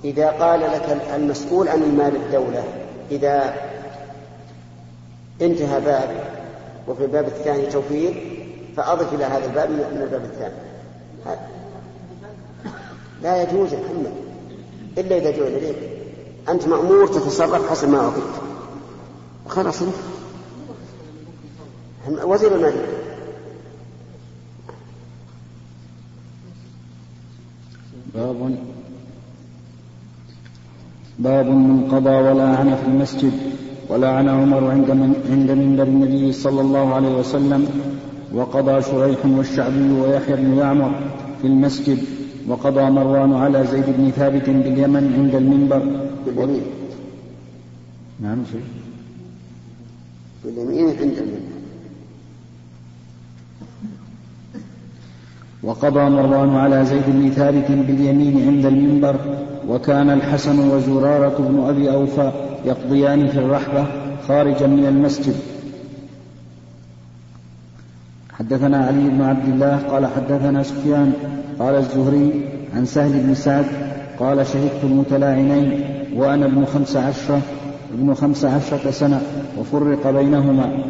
إذا 0.04 0.30
قال 0.30 0.60
لك 0.60 1.02
المسؤول 1.16 1.68
عن 1.68 1.84
المال 1.84 2.16
الدولة 2.16 2.64
إذا 3.12 3.54
انتهى 5.42 5.82
باب 5.82 6.24
وفي 6.88 7.04
الباب 7.06 7.28
الثاني 7.28 7.66
توفير 7.66 8.40
فأضف 8.78 9.14
إلى 9.14 9.26
هذا 9.26 9.46
الباب 9.46 9.70
من 9.70 10.02
الباب 10.02 10.24
الثاني. 10.24 10.56
لا 13.24 13.44
يجوز 13.44 13.74
يا 13.74 13.80
محمد 13.80 14.14
إلا 14.98 15.18
إذا 15.18 15.32
جوز 15.32 15.48
إليك. 15.48 15.78
أنت 16.50 16.68
مأمور 16.68 17.08
تتصرف 17.08 17.70
حسب 17.70 17.90
ما 17.90 18.00
أعطيت 18.00 18.24
خلاص. 19.48 19.82
وزير 22.10 22.56
المالية 22.56 22.86
باب 28.16 28.58
باب 31.20 31.46
من 31.46 31.88
قضى 31.92 32.10
ولعن 32.10 32.76
في 32.76 32.88
المسجد 32.88 33.32
ولعن 33.90 34.30
عمر 34.30 34.72
عند 34.72 34.92
من 34.92 35.14
عند 35.32 35.52
منبر 35.52 35.84
النبي 35.84 36.34
صلى 36.34 36.62
الله 36.62 36.94
عليه 36.94 37.20
وسلم 37.20 37.68
وقضى 38.34 38.82
شريح 38.82 39.26
والشعبي 39.26 39.92
ويحيى 39.92 40.36
بن 40.36 40.58
يعمر 40.58 40.92
في 41.42 41.48
المسجد 41.48 42.00
وقضى 42.48 42.82
مروان 42.82 43.34
على 43.34 43.68
زيد 43.72 43.86
بن 43.98 44.12
ثابت 44.12 44.50
باليمن 44.50 45.14
عند 45.18 45.36
المنبر. 45.36 45.82
باليمين. 46.26 46.62
نعم 48.20 48.38
شيء 48.52 48.68
باليمين 50.46 50.88
عند 50.90 51.18
المنبر. 51.24 51.59
وقضى 55.64 56.00
مروان 56.00 56.56
على 56.56 56.86
زيد 56.86 57.04
بن 57.08 57.30
ثابت 57.30 57.72
باليمين 57.72 58.48
عند 58.48 58.66
المنبر 58.66 59.16
وكان 59.68 60.10
الحسن 60.10 60.70
وزرارة 60.70 61.38
بن 61.40 61.64
أبي 61.70 61.92
أوفى 61.92 62.32
يقضيان 62.66 63.28
في 63.28 63.40
الرحبة 63.40 63.86
خارجا 64.28 64.68
من 64.68 64.86
المسجد. 64.86 65.36
حدثنا 68.34 68.78
علي 68.78 69.10
بن 69.10 69.22
عبد 69.22 69.48
الله 69.50 69.78
قال 69.78 70.06
حدثنا 70.06 70.64
سفيان 70.64 71.14
قال 71.60 71.76
الزهري 71.76 72.46
عن 72.76 72.86
سهل 72.86 73.12
بن 73.12 73.34
سعد 73.34 73.66
قال 74.20 74.48
شهدت 74.48 74.84
المتلاعنين 74.84 75.84
وأنا 76.16 76.46
ابن 76.46 76.66
خمس 76.66 76.96
عشرة 76.96 77.42
ابن 77.94 78.14
خمس 78.14 78.46
عشرة 78.46 78.92
سنة 78.92 79.22
وفرق 79.60 80.12
بينهما. 80.12 80.84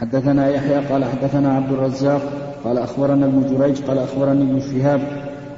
حدثنا 0.00 0.48
يحيى 0.48 0.86
قال 0.86 1.04
حدثنا 1.04 1.56
عبد 1.56 1.72
الرزاق 1.72 2.20
قال 2.64 2.78
أخبرنا 2.78 3.26
ابن 3.26 3.56
جريج 3.56 3.82
قال 3.82 3.98
أخبرني 3.98 4.42
ابن 4.42 4.60
شهاب 4.60 5.00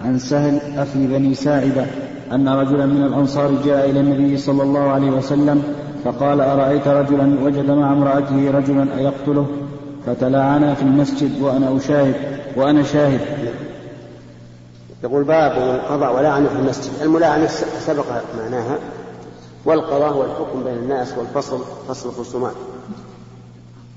عن 0.04 0.18
سهل 0.18 0.60
أخي 0.78 1.06
بني 1.06 1.34
ساعدة 1.34 1.86
أن 2.32 2.48
رجلا 2.48 2.86
من 2.86 3.02
الأنصار 3.02 3.50
جاء 3.64 3.90
إلى 3.90 4.00
النبي 4.00 4.36
صلى 4.36 4.62
الله 4.62 4.80
عليه 4.80 5.10
وسلم 5.10 5.62
فقال 6.04 6.40
أرأيت 6.40 6.88
رجلا 6.88 7.44
وجد 7.44 7.70
مع 7.70 7.92
امرأته 7.92 8.50
رجلا 8.50 8.86
أيقتله؟ 8.98 9.46
فتلاعنا 10.06 10.74
في 10.74 10.82
المسجد 10.82 11.42
وأنا 11.42 11.76
أشاهد 11.76 12.14
وأنا 12.56 12.82
شاهد. 12.82 13.20
يقول 15.04 15.24
باب 15.24 15.52
من 15.52 15.80
قضى 15.80 16.18
ولعن 16.18 16.46
في 16.46 16.54
المسجد. 16.54 16.92
الملاعنة 17.02 17.46
سبق 17.86 18.04
معناها 18.38 18.78
والقضاء 19.64 20.12
هو 20.12 20.24
الحكم 20.24 20.64
بين 20.64 20.74
الناس 20.74 21.14
والفصل 21.18 21.58
فصل 21.88 22.08
الخصومات. 22.08 22.54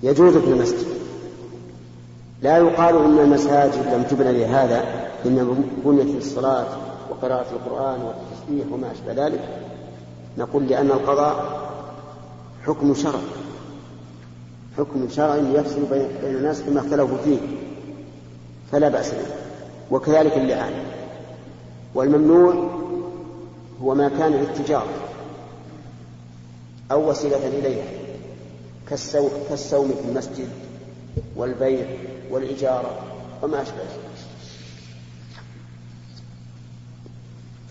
يجوز 0.04 0.38
في 0.38 0.50
المسجد. 0.50 0.88
لا 2.42 2.58
يقال 2.58 2.96
إن 2.96 3.20
المساجد 3.20 3.94
لم 3.94 4.04
تبنى 4.10 4.32
لهذا 4.32 5.10
إنما 5.26 5.56
بنيت 5.86 6.16
للصلاة 6.16 6.66
وقراءة 7.10 7.46
القرآن 7.52 8.02
والتسبيح 8.02 8.74
وما 8.74 8.92
أشبه 8.92 9.26
ذلك. 9.26 9.62
نقول 10.38 10.68
لأن 10.68 10.88
القضاء 10.88 11.62
حكم 12.66 12.94
شرع. 12.94 13.20
حكم 14.78 15.08
شرعي 15.10 15.54
يفصل 15.54 15.82
بين 15.92 16.08
الناس 16.24 16.62
فيما 16.62 16.80
اختلفوا 16.80 17.18
فيه. 17.18 17.40
فلا 18.72 18.90
بأس 18.90 19.12
به. 19.12 19.26
وكذلك 19.92 20.38
اللعان. 20.38 20.74
والممنوع 21.96 22.70
هو 23.84 23.96
ما 23.96 24.10
كان 24.10 24.32
للتجارة 24.32 24.94
أو 26.92 27.10
وسيلة 27.10 27.48
إليها. 27.48 28.05
كالسوم 28.90 29.90
في 29.90 30.10
المسجد 30.10 30.50
والبيع 31.36 31.86
والإجارة 32.32 33.00
وما 33.44 33.62
أشبه 33.62 34.06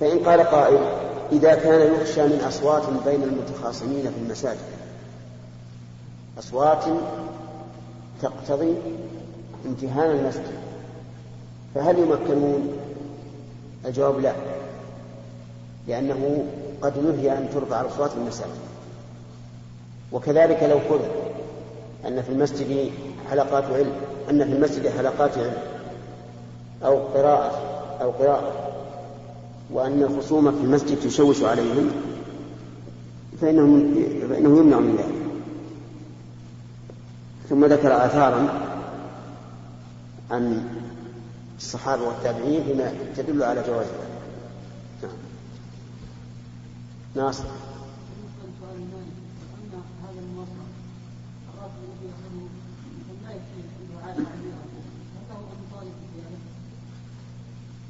فإن 0.00 0.18
قال 0.18 0.40
قائل 0.40 0.78
إذا 1.32 1.54
كان 1.54 1.94
يخشى 1.94 2.22
من 2.22 2.40
أصوات 2.48 2.82
بين 3.06 3.22
المتخاصمين 3.22 4.02
في 4.02 4.18
المساجد. 4.18 4.58
أصوات 6.38 6.84
تقتضي 8.22 8.74
امتهان 9.66 10.10
المسجد. 10.10 10.58
فهل 11.74 11.98
يمكنون؟ 11.98 12.78
الجواب 13.86 14.20
لا 14.20 14.34
لأنه 15.88 16.44
قد 16.82 16.98
نهي 16.98 17.38
أن 17.38 17.48
ترفع 17.54 17.80
الأصوات 17.80 18.10
في 18.10 18.16
المساجد. 18.16 18.73
وكذلك 20.14 20.62
لو 20.62 20.78
فرض 20.80 21.08
أن 22.06 22.22
في 22.22 22.28
المسجد 22.28 22.90
حلقات 23.30 23.64
علم 23.64 23.92
أن 24.30 24.44
في 24.44 24.52
المسجد 24.52 24.88
حلقات 24.88 25.38
علم 25.38 25.56
أو 26.84 26.98
قراءة 26.98 27.60
أو 28.02 28.10
قراءة 28.10 28.52
وأن 29.70 30.02
الخصومة 30.02 30.50
في 30.50 30.56
المسجد 30.56 31.00
تشوش 31.00 31.42
عليهم 31.42 31.90
فإنهم 33.40 33.94
فإنه 34.28 34.58
يمنع 34.58 34.78
من 34.78 34.96
ذلك. 34.96 35.24
ثم 37.48 37.64
ذكر 37.64 38.06
آثارا 38.06 38.48
عن 40.30 40.64
الصحابة 41.58 42.02
والتابعين 42.02 42.64
فيما 42.64 42.92
تدل 43.16 43.42
على 43.42 43.62
جواز 43.66 43.86
ذلك. 43.86 44.08
نعم. 45.02 45.12
ناصر. 47.14 47.44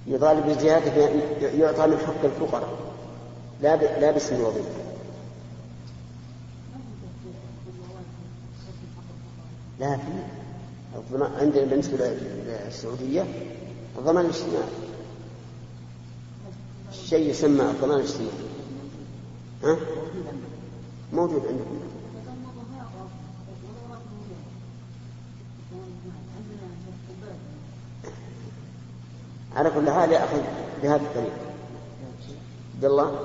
يطالب 0.06 0.46
بالزيادة 0.46 1.08
يعطى 1.40 1.86
من 1.86 1.98
حق 1.98 2.24
الفقراء. 2.24 2.78
لا 3.62 4.00
لا 4.00 4.10
باسم 4.10 4.36
الوظيفة 4.36 4.68
لا 9.80 9.96
في 9.96 11.24
عندنا 11.40 11.64
بالنسبة 11.64 12.16
للسعودية 12.46 13.24
الضمان 13.98 14.24
الاجتماعي. 14.24 14.68
شيء 16.92 17.30
يسمى 17.30 17.62
الضمان 17.62 17.98
الاجتماعي. 17.98 18.32
ها؟ 19.64 19.76
موجود 21.12 21.42
عندكم. 21.46 21.80
على 29.56 29.70
كل 29.70 29.90
حال 29.90 30.12
يأخذ 30.12 30.42
بهذا 30.82 31.02
الطريق. 31.02 31.32
عبد 32.74 32.84
الله؟ 32.84 33.18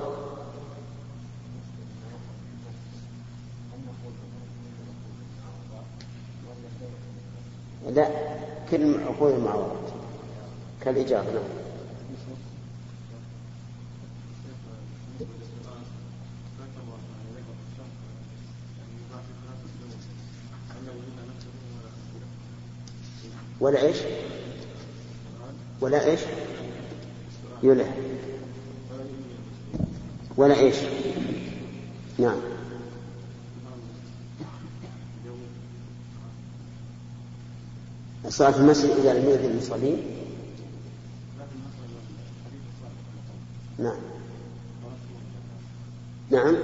لا 7.89 8.09
كل 8.71 9.03
عقود 9.03 9.33
المعاوضات 9.33 9.89
كالإجابة 10.81 11.31
نعم. 11.31 11.41
ولا 23.59 23.81
إيش؟ 23.81 23.97
ولا 25.81 26.05
إيش؟ 26.05 26.19
يلح. 27.63 27.95
ولا 30.37 30.59
إيش؟ 30.59 30.75
نعم. 32.19 32.37
الصلاة 38.25 38.51
في 38.51 38.57
المسجد 38.57 38.89
إذا 38.89 39.13
لم 39.13 39.29
يأذن 39.29 39.51
المصلين 39.51 40.03
نعم. 43.79 43.97
نعم. 46.31 46.55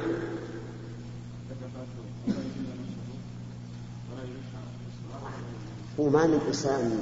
هو 5.99 6.09
ما 6.09 6.27
من 6.27 6.39
إنسان 6.47 7.01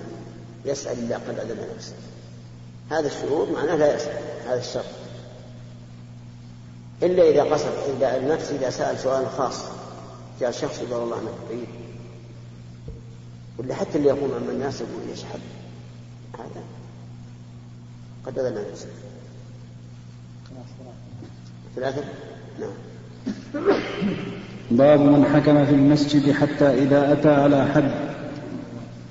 يسأل 0.65 0.99
إلا 0.99 1.17
قد 1.17 1.39
أذن 1.39 1.57
نفسه. 1.75 1.93
هذا 2.91 3.07
الشروط 3.07 3.47
معناه 3.49 3.75
لا 3.75 3.95
يسأل 3.95 4.17
هذا 4.47 4.59
الشرط 4.59 4.85
إلا 7.03 7.29
إذا 7.29 7.43
قصد 7.43 7.71
إذا 7.97 8.17
النفس 8.17 8.51
إذا 8.51 8.69
سأل 8.69 8.99
سؤال 8.99 9.27
خاص 9.37 9.63
جاء 10.39 10.51
شخص 10.51 10.79
يقول 10.79 11.03
الله 11.03 11.15
عنك 11.15 11.49
طيب 11.49 11.67
ولا 13.57 13.75
حتى 13.75 13.97
اللي 13.97 14.09
يقوم 14.09 14.31
أمام 14.31 14.49
الناس 14.49 14.81
يقول 14.81 15.09
يشهد 15.13 15.39
هذا. 16.39 16.63
قد 18.25 18.39
أذن 18.39 18.65
نفسه. 18.71 18.87
ثلاثة؟ 21.75 22.03
نعم. 22.59 22.73
باب 24.71 24.99
من 24.99 25.25
حكم 25.25 25.65
في 25.65 25.71
المسجد 25.71 26.31
حتى 26.31 26.83
إذا 26.83 27.13
أتى 27.13 27.29
على 27.29 27.65
حد. 27.65 28.02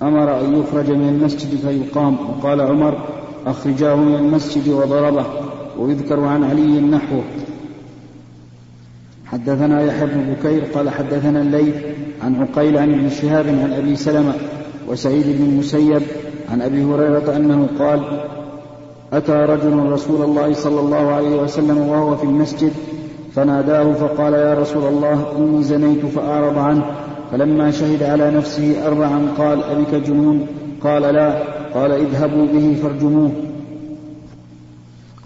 أمر 0.02 0.40
أن 0.40 0.60
يخرج 0.60 0.90
من 0.90 1.08
المسجد 1.08 1.56
فيقام. 1.56 2.16
وقال 2.30 2.60
عمر 2.60 2.98
أخرجاه 3.46 3.94
من 3.94 4.14
المسجد 4.14 4.68
وضربه 4.68 5.24
ويذكر 5.78 6.20
عن 6.20 6.44
علي 6.44 6.80
نحوه. 6.80 7.22
حدثنا 9.26 9.82
يحيى 9.82 10.06
بن 10.06 10.34
بكير 10.34 10.64
قال 10.74 10.90
حدثنا 10.90 11.40
الليث 11.40 11.74
عن 12.22 12.42
عقيل 12.42 12.78
عن 12.78 12.94
ابن 12.94 13.10
شهاب 13.10 13.46
عن 13.46 13.72
أبي 13.72 13.96
سلمة 13.96 14.34
وسعيد 14.88 15.26
بن 15.26 15.44
المسيب 15.44 16.02
عن 16.50 16.62
أبي 16.62 16.84
هريرة 16.84 17.36
أنه 17.36 17.68
قال 17.78 18.00
أتى 19.12 19.32
رجل 19.32 19.76
رسول 19.76 20.22
الله 20.22 20.52
صلى 20.52 20.80
الله 20.80 21.10
عليه 21.12 21.42
وسلم 21.42 21.78
وهو 21.78 22.16
في 22.16 22.24
المسجد 22.24 22.72
فناداه 23.34 23.92
فقال 23.92 24.32
يا 24.32 24.54
رسول 24.54 24.84
الله 24.84 25.26
إني 25.38 25.62
زنيت 25.62 26.06
فأعرض 26.06 26.58
عنه. 26.58 26.84
فلما 27.32 27.70
شهد 27.70 28.02
على 28.02 28.30
نفسه 28.30 28.86
أربعا 28.86 29.28
قال 29.38 29.64
أبك 29.64 29.94
جنون؟ 29.94 30.46
قال 30.82 31.02
لا. 31.02 31.42
قال 31.74 31.92
اذهبوا 31.92 32.46
به 32.46 32.76
فارجموه. 32.82 33.30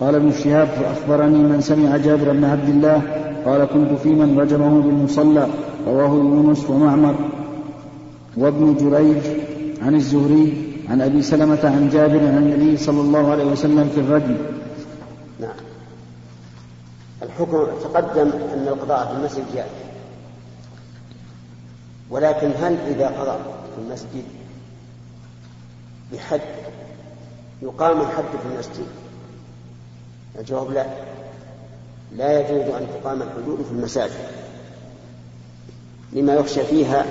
قال 0.00 0.14
ابن 0.14 0.32
شهاب 0.32 0.66
فأخبرني 0.66 1.38
من 1.38 1.60
سمع 1.60 1.96
جابر 1.96 2.32
بن 2.32 2.44
عبد 2.44 2.68
الله. 2.68 3.02
قال 3.46 3.64
كنت 3.64 4.00
في 4.02 4.08
من 4.08 4.38
رجمه 4.38 4.80
بالمصلى. 4.80 5.46
رواه 5.86 6.14
يونس 6.14 6.70
ومعمر. 6.70 7.14
وابن 8.36 8.74
جريج 8.74 9.22
عن 9.82 9.94
الزهري 9.94 10.72
عن 10.90 11.00
أبي 11.00 11.22
سلمة 11.22 11.58
عن 11.64 11.90
جابر 11.92 12.18
عن 12.18 12.38
النبي 12.38 12.76
صلى 12.76 13.00
الله 13.00 13.30
عليه 13.30 13.44
وسلم 13.44 13.90
في 13.94 14.00
الرجم. 14.00 14.36
نعم. 15.40 15.56
الحكم 17.22 17.66
تقدم 17.82 18.30
أن 18.54 18.68
القضاء 18.68 19.06
في 19.06 19.18
المسجد 19.18 19.44
جائز 19.54 19.95
ولكن 22.10 22.50
هل 22.60 22.76
إذا 22.86 23.06
قضى 23.06 23.38
في 23.74 23.80
المسجد 23.82 24.24
بحد 26.12 26.40
يقام 27.62 28.00
الحد 28.00 28.24
في 28.24 28.54
المسجد؟ 28.54 28.86
الجواب 30.38 30.72
لا. 30.72 30.86
لا 32.16 32.40
يجوز 32.40 32.74
أن 32.74 32.86
تقام 32.94 33.22
الحدود 33.22 33.62
في 33.62 33.70
المساجد. 33.70 34.28
لما 36.12 36.34
يخشى 36.34 36.64
فيها 36.64 37.06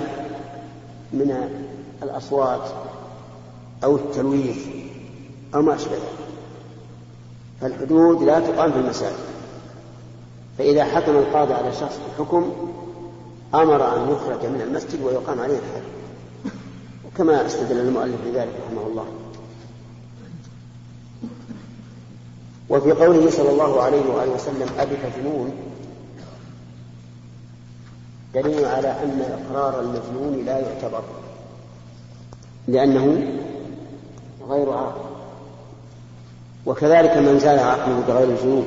من 1.12 1.50
الأصوات 2.02 2.70
أو 3.84 3.96
التلويث 3.96 4.66
أو 5.54 5.62
ما 5.62 5.74
أشبه 5.74 5.98
فالحدود 7.60 8.22
لا 8.22 8.40
تقام 8.40 8.72
في 8.72 8.78
المساجد. 8.78 9.16
فإذا 10.58 10.84
حكم 10.84 11.16
القاضي 11.16 11.54
على 11.54 11.72
شخص 11.72 11.98
بحكم 12.08 12.52
أمر 13.54 13.96
أن 13.96 14.10
يخرج 14.12 14.46
من 14.46 14.60
المسجد 14.60 15.02
ويقام 15.02 15.40
عليه 15.40 15.54
الحد 15.54 15.82
وكما 17.06 17.46
استدل 17.46 17.80
المؤلف 17.80 18.16
بذلك 18.26 18.52
رحمه 18.66 18.86
الله. 18.86 19.06
وفي 22.68 22.92
قوله 22.92 23.30
صلى 23.30 23.50
الله 23.50 23.82
عليه 23.82 24.10
وآله 24.14 24.34
وسلم 24.34 24.68
أبك 24.78 25.12
جنون. 25.18 25.52
دليل 28.34 28.64
على 28.64 28.88
أن 28.88 29.20
إقرار 29.20 29.80
المجنون 29.80 30.44
لا 30.46 30.58
يعتبر 30.58 31.02
لأنه 32.68 33.32
غير 34.48 34.72
عاقل. 34.72 35.00
وكذلك 36.66 37.16
من 37.16 37.38
زال 37.38 37.58
عقله 37.58 38.02
بغير 38.08 38.28
الجنون 38.28 38.66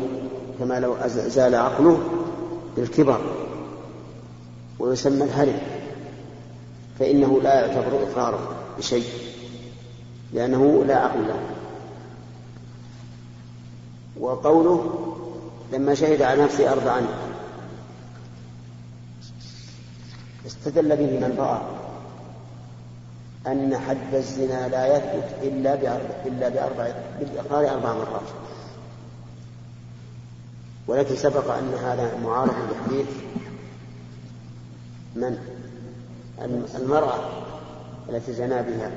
كما 0.59 0.79
لو 0.79 0.95
زال 1.07 1.55
عقله 1.55 1.99
بالكبر. 2.77 3.21
ويسمى 4.79 5.23
الهرم 5.23 5.59
فإنه 6.99 7.41
لا 7.41 7.53
يعتبر 7.53 8.03
إقرارا 8.03 8.39
بشيء 8.77 9.05
لأنه 10.33 10.83
لا 10.87 10.95
عقل 10.95 11.27
له. 11.27 11.39
وقوله 14.19 15.05
لما 15.73 15.95
شهد 15.95 16.21
على 16.21 16.43
نفسه 16.43 16.71
أربعا 16.71 17.01
استدل 20.45 20.95
به 20.95 21.27
من 21.27 21.35
رأى 21.39 21.61
أن 23.47 23.77
حد 23.77 24.15
الزنا 24.15 24.67
لا 24.67 24.97
يثبت 24.97 25.29
إلا 25.43 25.75
بأربع 25.75 26.15
إلا 26.25 26.49
بأربع 26.49 26.91
بالإقرار 27.19 27.73
أربع 27.73 27.93
مرات. 27.93 28.29
ولكن 30.87 31.15
سبق 31.15 31.53
أن 31.53 31.73
هذا 31.73 32.17
معارض 32.23 32.55
بحديث 32.71 33.07
من 35.15 35.37
المرأة 36.75 37.19
التي 38.09 38.33
زنا 38.33 38.61
بها. 38.61 38.91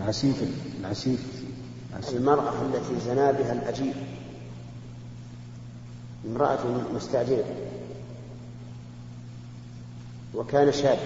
العسيف 0.00 0.42
العسيف 0.80 1.20
المرأة 2.16 2.52
التي 2.62 3.00
زنا 3.06 3.30
بها 3.30 3.52
الأجير. 3.52 3.94
امرأة 6.26 6.58
مستأجرة. 6.94 7.44
وكان 10.34 10.72
شابا 10.72 10.98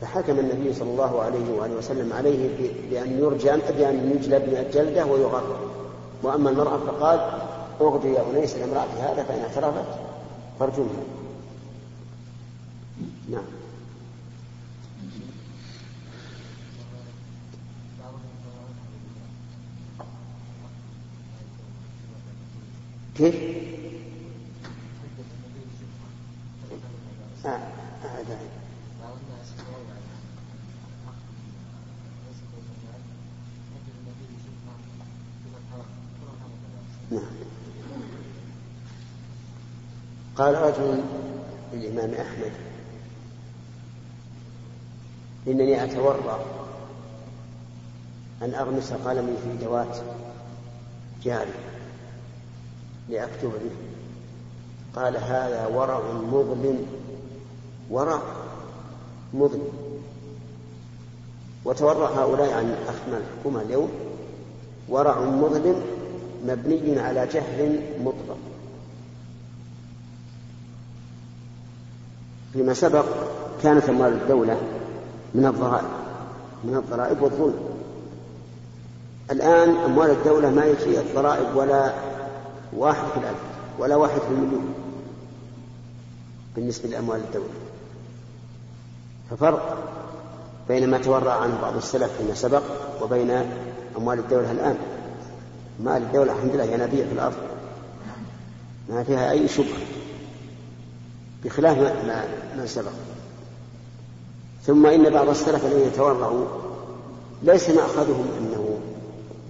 فحكم 0.00 0.38
النبي 0.38 0.74
صلى 0.74 0.90
الله 0.90 1.22
عليه 1.22 1.50
وآله 1.50 1.74
وسلم 1.74 2.12
عليه 2.12 2.48
بأن 2.90 3.18
يرجم 3.18 3.58
بأن 3.78 4.10
يجلب 4.10 4.42
من 4.42 4.64
الجلدة 4.66 5.06
ويغرق 5.06 5.60
وأما 6.22 6.50
المرأة 6.50 6.78
فقال 6.78 7.47
يا 8.04 8.30
أنيس 8.30 8.56
لامرأة 8.56 8.86
هذا 9.00 9.22
فإن 9.24 9.40
اعترفت 9.42 9.84
فارجمها 10.60 11.02
نعم 13.30 13.44
كيف؟ 23.16 23.34
آه. 27.44 27.48
آه. 27.48 28.67
قال 40.38 40.54
رجل 40.54 41.02
للإمام 41.72 42.14
أحمد 42.14 42.52
إنني 45.46 45.84
أتورع 45.84 46.38
أن 48.42 48.54
أغمس 48.54 48.92
قلمي 48.92 49.32
في 49.36 49.64
دوات 49.64 49.96
جاري 51.22 51.50
لأكتب 53.08 53.48
به. 53.48 53.70
قال 55.00 55.16
هذا 55.16 55.66
ورع 55.66 56.00
مظلم 56.12 56.86
ورع 57.90 58.22
مظلم. 59.34 59.68
وتورع 61.64 62.08
هؤلاء 62.08 62.52
عن 62.52 62.76
أخنا 62.88 63.18
الحكومة 63.18 63.62
اليوم. 63.62 63.90
ورع 64.88 65.20
مظلم 65.20 65.82
مبني 66.46 67.00
على 67.00 67.26
جهل 67.26 67.82
مطلق. 68.04 68.47
فيما 72.58 72.74
سبق 72.74 73.04
كانت 73.62 73.88
أموال 73.88 74.12
الدولة 74.12 74.60
من 75.34 75.46
الضرائب 75.46 75.88
من 76.64 76.76
الضرائب 76.76 77.22
والظلم. 77.22 77.60
الآن 79.30 79.76
أموال 79.84 80.10
الدولة 80.10 80.50
ما 80.50 80.66
يجي 80.66 81.00
الضرائب 81.00 81.56
ولا 81.56 81.92
واحد 82.76 83.04
في 83.14 83.16
الألف 83.16 83.38
ولا 83.78 83.96
واحد 83.96 84.20
في 84.20 84.28
المليون 84.30 84.74
بالنسبة 86.56 86.88
لأموال 86.88 87.20
الدولة. 87.20 87.54
ففرق 89.30 89.76
بين 90.68 90.90
ما 90.90 90.98
تورع 90.98 91.32
عنه 91.32 91.58
بعض 91.62 91.76
السلف 91.76 92.10
فيما 92.18 92.34
سبق 92.34 92.62
وبين 93.02 93.30
أموال 93.98 94.18
الدولة 94.18 94.52
الآن. 94.52 94.76
مال 95.80 96.02
الدولة 96.02 96.32
الحمد 96.32 96.54
لله 96.54 96.64
ينابيع 96.64 97.06
في 97.06 97.12
الأرض 97.12 97.36
ما 98.88 99.04
فيها 99.04 99.30
أي 99.30 99.48
شبهة. 99.48 99.97
بخلاف 101.44 101.78
ما, 101.78 102.24
ما, 102.56 102.66
سبق. 102.66 102.90
ثم 104.66 104.86
إن 104.86 105.10
بعض 105.10 105.28
السلف 105.28 105.66
الذين 105.66 105.86
يتورعوا 105.86 106.44
ليس 107.42 107.70
مأخذهم 107.70 108.26
أنه 108.38 108.78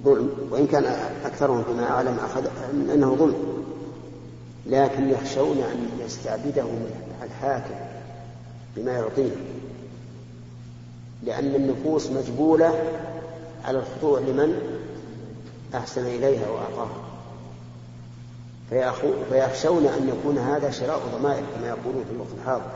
ظلم 0.04 0.30
وإن 0.50 0.66
كان 0.66 0.84
أكثرهم 1.24 1.64
فيما 1.64 1.90
أعلم 1.90 2.16
أخذ 2.24 2.46
أنه 2.94 3.14
ظلم. 3.14 3.58
لكن 4.66 5.10
يخشون 5.10 5.58
أن 5.58 5.88
يستعبدهم 6.04 6.86
الحاكم 7.22 7.74
بما 8.76 8.92
يعطيه 8.92 9.30
لأن 11.22 11.54
النفوس 11.54 12.10
مجبولة 12.10 12.74
على 13.64 13.78
الخضوع 13.78 14.20
لمن 14.20 14.78
أحسن 15.74 16.06
إليها 16.06 16.50
وأعطاها. 16.50 17.07
فيخشون 18.70 19.86
أن 19.86 20.08
يكون 20.08 20.38
هذا 20.38 20.70
شراء 20.70 21.00
ضمائر 21.18 21.42
كما 21.54 21.68
يقولون 21.68 22.04
في 22.04 22.14
الوقت 22.14 22.28
الحاضر. 22.40 22.70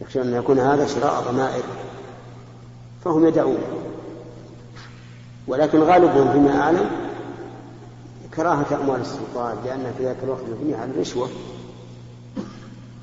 يخشون 0.00 0.22
أن 0.22 0.34
يكون 0.34 0.58
هذا 0.58 0.86
شراء 0.86 1.22
ضمائر. 1.22 1.62
فهم 3.04 3.26
يدعون. 3.26 3.58
ولكن 5.46 5.82
غالبهم 5.82 6.32
فيما 6.32 6.60
أعلم 6.60 6.90
كراهة 8.36 8.66
أموال 8.82 9.00
السلطان 9.00 9.56
لأن 9.64 9.94
في 9.98 10.04
ذاك 10.04 10.16
الوقت 10.22 10.42
مبني 10.42 10.74
على 10.74 10.90
الرشوة 10.90 11.28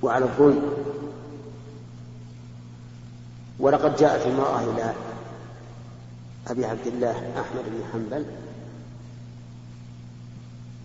وعلى 0.02 0.26
الظلم. 0.26 0.62
ولقد 3.60 3.96
جاءت 3.96 4.28
المرأة 4.28 4.60
إلى 4.60 4.94
أبي 6.48 6.66
عبد 6.66 6.88
الله 6.88 7.12
أحمد 7.12 7.64
بن 7.66 7.84
حنبل 7.94 8.26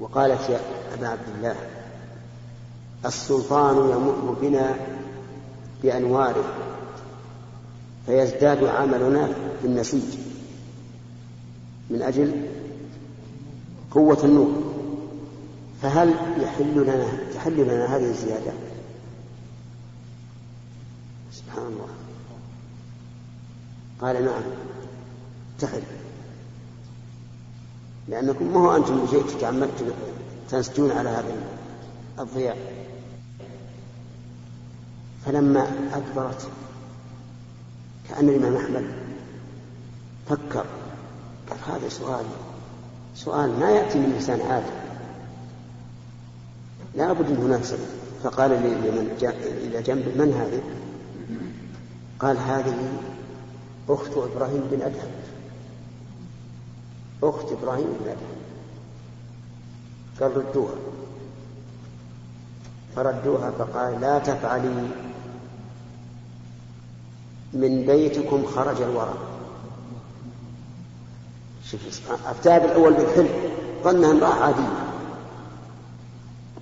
وقالت 0.00 0.50
يا 0.50 0.60
أبا 0.94 1.08
عبد 1.08 1.28
الله 1.36 1.56
السلطان 3.06 3.76
يمر 3.76 4.36
بنا 4.40 4.74
بأنواره 5.82 6.54
فيزداد 8.06 8.64
عملنا 8.64 9.26
في 9.60 9.66
النسيج 9.66 10.18
من 11.90 12.02
أجل 12.02 12.46
قوة 13.90 14.18
النور. 14.24 14.62
فهل 15.82 16.14
يحل 16.40 16.82
لنا 16.82 17.06
تحل 17.34 17.56
لنا 17.56 17.96
هذه 17.96 18.10
الزيادة؟ 18.10 18.52
سبحان 21.32 21.66
الله. 21.66 21.88
قال 24.00 24.24
نعم 24.24 24.42
تحل. 25.58 25.82
لأنكم 28.08 28.54
ما 28.54 28.60
هو 28.60 28.76
أنتم 28.76 29.04
جئتوا 29.04 29.40
تعمدتم 29.40 29.86
تنسجون 30.50 30.90
على 30.90 31.08
هذا 31.08 31.34
الضياء 32.18 32.56
فلما 35.26 35.66
أكبرت 35.92 36.48
كأن 38.08 38.28
الإمام 38.28 38.56
أحمد 38.56 38.84
فكر. 40.28 40.64
قال 41.50 41.58
هذا 41.66 41.88
سؤال 41.88 42.24
سؤال 43.14 43.60
ما 43.60 43.70
يأتي 43.70 43.98
من 43.98 44.12
إنسان 44.14 44.40
عادي 44.40 44.66
لا 46.94 47.12
بد 47.12 47.30
أن 47.30 47.36
هناك 47.36 47.64
سبب. 47.64 47.86
فقال 48.22 48.50
لمن 48.50 49.16
إلى 49.42 49.82
جنبه 49.82 50.24
من 50.24 50.32
هذه؟ 50.32 50.62
قال 52.20 52.38
هذه 52.38 52.76
أخت 53.88 54.10
إبراهيم 54.16 54.62
بن 54.70 54.82
أدهم. 54.82 55.10
أخت 57.22 57.52
إبراهيم 57.52 57.86
بن 58.00 58.08
أدهم 58.08 58.36
قال 60.20 60.36
ردوها. 60.36 60.74
فردوها 62.96 63.50
فقال 63.50 64.00
لا 64.00 64.18
تفعلي. 64.18 64.88
من 67.52 67.86
بيتكم 67.86 68.46
خرج 68.46 68.82
الورى. 68.82 69.14
شوف 71.64 71.80
أفتاه 72.26 72.58
بالأول 72.58 72.94
بالحلم. 72.94 73.28
ظنها 73.84 74.10
امرأة 74.10 74.34
عادية. 74.34 74.86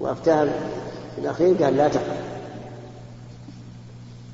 وأفتاها 0.00 0.70
الأخير 1.18 1.64
قال 1.64 1.76
لا 1.76 1.88
تفعل 1.88 2.24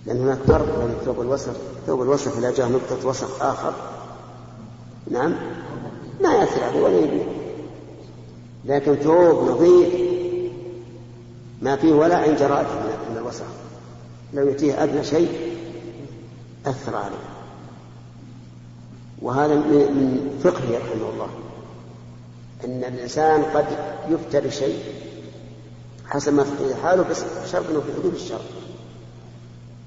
لأن 0.06 0.20
هناك 0.20 0.38
فرق 0.38 0.78
بين 0.78 0.94
ثوب 1.04 1.20
الوسخ 1.20 1.52
ثوب 1.86 2.02
الوسخ 2.02 2.36
إذا 2.36 2.50
جاء 2.50 2.68
نقطة 2.68 3.06
وسخ 3.06 3.42
آخر. 3.42 3.72
نعم. 5.10 5.34
ما 6.22 6.34
يأثر 6.34 6.64
عليه 6.64 6.80
ولا 6.80 6.98
يبين 6.98 7.26
لكن 8.64 8.94
ثوب 8.94 9.50
نظيف 9.50 10.10
ما 11.62 11.76
فيه 11.76 11.92
ولا 11.92 12.16
عين 12.16 12.36
جراد 12.36 12.66
من 13.10 13.16
الوسخ. 13.16 13.44
لو 14.34 14.48
يأتيه 14.48 14.82
أدنى 14.82 15.04
شيء 15.04 15.56
أثر 16.66 16.96
عليه. 16.96 17.30
وهذا 19.22 19.54
من 19.54 20.38
فقهه 20.44 20.78
رحمه 20.78 21.10
الله. 21.12 21.28
أن 22.64 22.94
الإنسان 22.94 23.42
قد 23.42 23.66
يفتى 24.10 24.40
بشيء 24.40 24.78
حسب 26.06 26.34
ما 26.34 26.44
في 26.44 26.74
حاله 26.82 27.02
بس 27.02 27.22
بشرط 27.44 27.70
أنه 27.70 27.80
في 27.80 28.00
حدود 28.00 28.14
الشرع. 28.14 28.40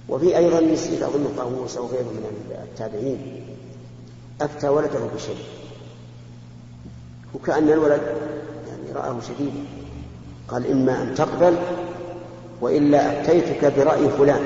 وفي 0.09 0.37
أيضا 0.37 0.61
نسيت 0.61 1.01
أظن 1.01 1.33
طاووس 1.37 1.77
أو 1.77 1.87
غيره 1.87 2.03
من 2.03 2.25
التابعين 2.63 3.45
أفتى 4.41 4.69
ولده 4.69 4.99
بشيء. 5.15 5.37
وكأن 7.35 7.69
الولد 7.69 8.01
يعني 8.67 8.91
رآه 8.95 9.19
شديدا 9.21 9.63
قال 10.47 10.71
إما 10.71 11.01
أن 11.01 11.15
تقبل 11.15 11.55
وإلا 12.61 13.21
أفتيتك 13.21 13.73
برأي 13.77 14.09
فلان. 14.09 14.41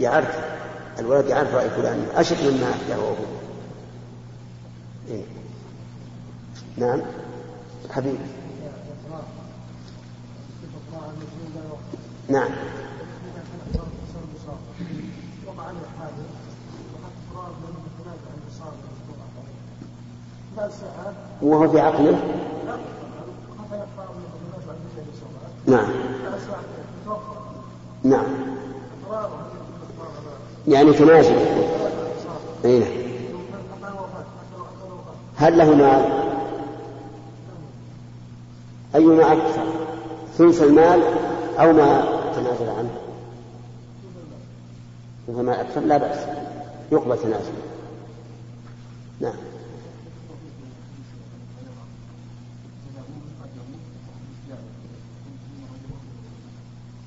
يعرف 0.00 0.38
الولد 0.98 1.26
يعرف 1.28 1.54
رأي 1.54 1.70
فلان. 1.70 2.06
أشد 2.16 2.42
مما 2.42 2.70
أفتاه 2.70 2.96
أبوه؟ 2.96 3.34
نعم. 6.76 7.00
حبيبي. 7.90 8.18
نعم. 12.28 12.50
وهو 21.42 21.68
في 21.68 21.80
عقله؟ 21.80 22.18
نعم. 25.66 25.88
نعم. 28.04 28.26
يعني 30.68 30.92
تنازل 30.92 31.36
أي 32.64 32.78
نعم. 32.78 32.88
هل 35.36 35.58
له 35.58 35.74
مال 35.74 36.24
أيما 38.94 39.32
أكثر 39.32 39.64
ثلث 40.38 40.62
المال 40.62 41.02
أو 41.58 41.72
ما 41.72 42.04
تنازل 42.36 42.68
عنه؟ 42.78 42.90
المال 45.28 45.54
أكثر؟ 45.54 45.80
لا 45.80 45.96
بأس 45.96 46.18
يقبل 46.92 47.18
تنازله 47.18 47.62
نعم. 49.20 49.53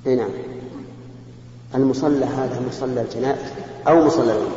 إي 0.08 0.16
نعم. 0.16 0.30
المصلى 1.74 2.24
هذا 2.24 2.60
مصلى 2.68 3.00
الجنائز 3.00 3.38
أو 3.88 4.06
مصلى 4.06 4.24
العيد 4.24 4.48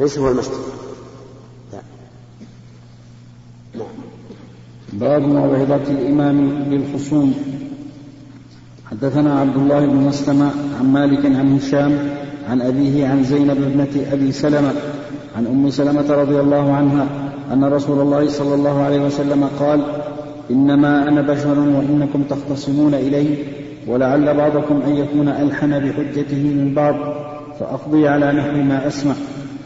ليس 0.00 0.18
هو 0.18 0.28
المسجد. 0.28 0.54
لا. 1.72 1.78
نعم. 3.74 3.86
باب 4.92 5.22
موعظة 5.22 5.90
الإمام 5.90 6.48
للخصوم 6.70 7.34
حدثنا 8.90 9.40
عبد 9.40 9.56
الله 9.56 9.86
بن 9.86 9.96
مسلمة 9.96 10.50
عن 10.78 10.92
مالك 10.92 11.26
عن 11.26 11.56
هشام 11.56 12.10
عن 12.48 12.62
أبيه 12.62 13.08
عن 13.08 13.24
زينب 13.24 13.62
ابنة 13.62 14.12
أبي 14.12 14.32
سلمة 14.32 14.72
عن 15.36 15.46
أم 15.46 15.70
سلمة 15.70 16.10
رضي 16.10 16.40
الله 16.40 16.72
عنها 16.72 17.06
أن 17.52 17.64
رسول 17.64 18.00
الله 18.00 18.28
صلى 18.28 18.54
الله 18.54 18.82
عليه 18.82 19.00
وسلم 19.00 19.48
قال 19.60 19.82
إنما 20.50 21.08
أنا 21.08 21.22
بشر 21.22 21.58
وإنكم 21.58 22.22
تختصمون 22.22 22.94
إلي. 22.94 23.57
ولعل 23.86 24.36
بعضكم 24.36 24.82
أن 24.82 24.96
يكون 24.96 25.28
ألحن 25.28 25.78
بحجته 25.78 26.36
من 26.36 26.72
بعض 26.74 26.94
فأقضي 27.60 28.08
على 28.08 28.32
نحو 28.32 28.56
ما 28.56 28.86
أسمع 28.86 29.14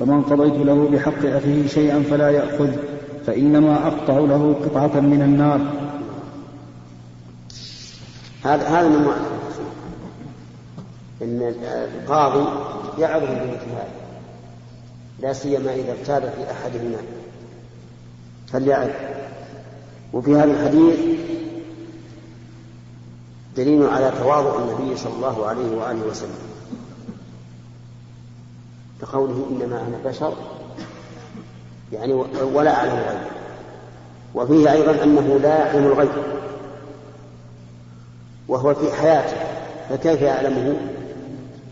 فمن 0.01 0.23
قضيت 0.23 0.67
له 0.67 0.89
بحق 0.93 1.27
أخيه 1.27 1.67
شيئا 1.67 2.03
فلا 2.11 2.31
يأخذ 2.31 2.71
فإنما 3.27 3.87
أقطع 3.87 4.19
له 4.19 4.55
قطعة 4.65 5.01
من 5.01 5.23
النار. 5.23 5.61
هذا 8.45 8.69
هذا 8.69 8.89
من 8.89 9.09
إن 11.23 11.55
القاضي 11.95 12.45
يعظم 12.99 13.27
بمثل 13.27 13.71
هذا 13.77 13.89
لا 15.21 15.33
سيما 15.33 15.75
إذا 15.75 15.93
ارتاب 15.93 16.23
في 16.23 16.53
احدهما 16.53 16.99
فليعرف 18.47 18.97
وفي 20.13 20.35
هذا 20.35 20.45
الحديث 20.45 20.99
دليل 23.57 23.87
على 23.87 24.13
تواضع 24.19 24.59
النبي 24.59 24.97
صلى 24.97 25.13
الله 25.13 25.47
عليه 25.47 25.77
وآله 25.77 26.07
وسلم. 26.11 26.39
بقوله 29.03 29.47
إنما 29.51 29.81
أنا 29.81 30.11
بشر 30.11 30.35
يعني 31.93 32.13
ولا 32.55 32.77
أعلم 32.77 32.93
الغيب. 32.93 33.29
وفيه 34.35 34.73
أيضا 34.73 35.03
أنه 35.03 35.39
لا 35.43 35.67
يعلم 35.67 35.87
الغيب. 35.87 36.23
وهو 38.49 38.75
في 38.75 38.93
حياته 38.93 39.37
فكيف 39.89 40.23
يعلمه 40.23 40.77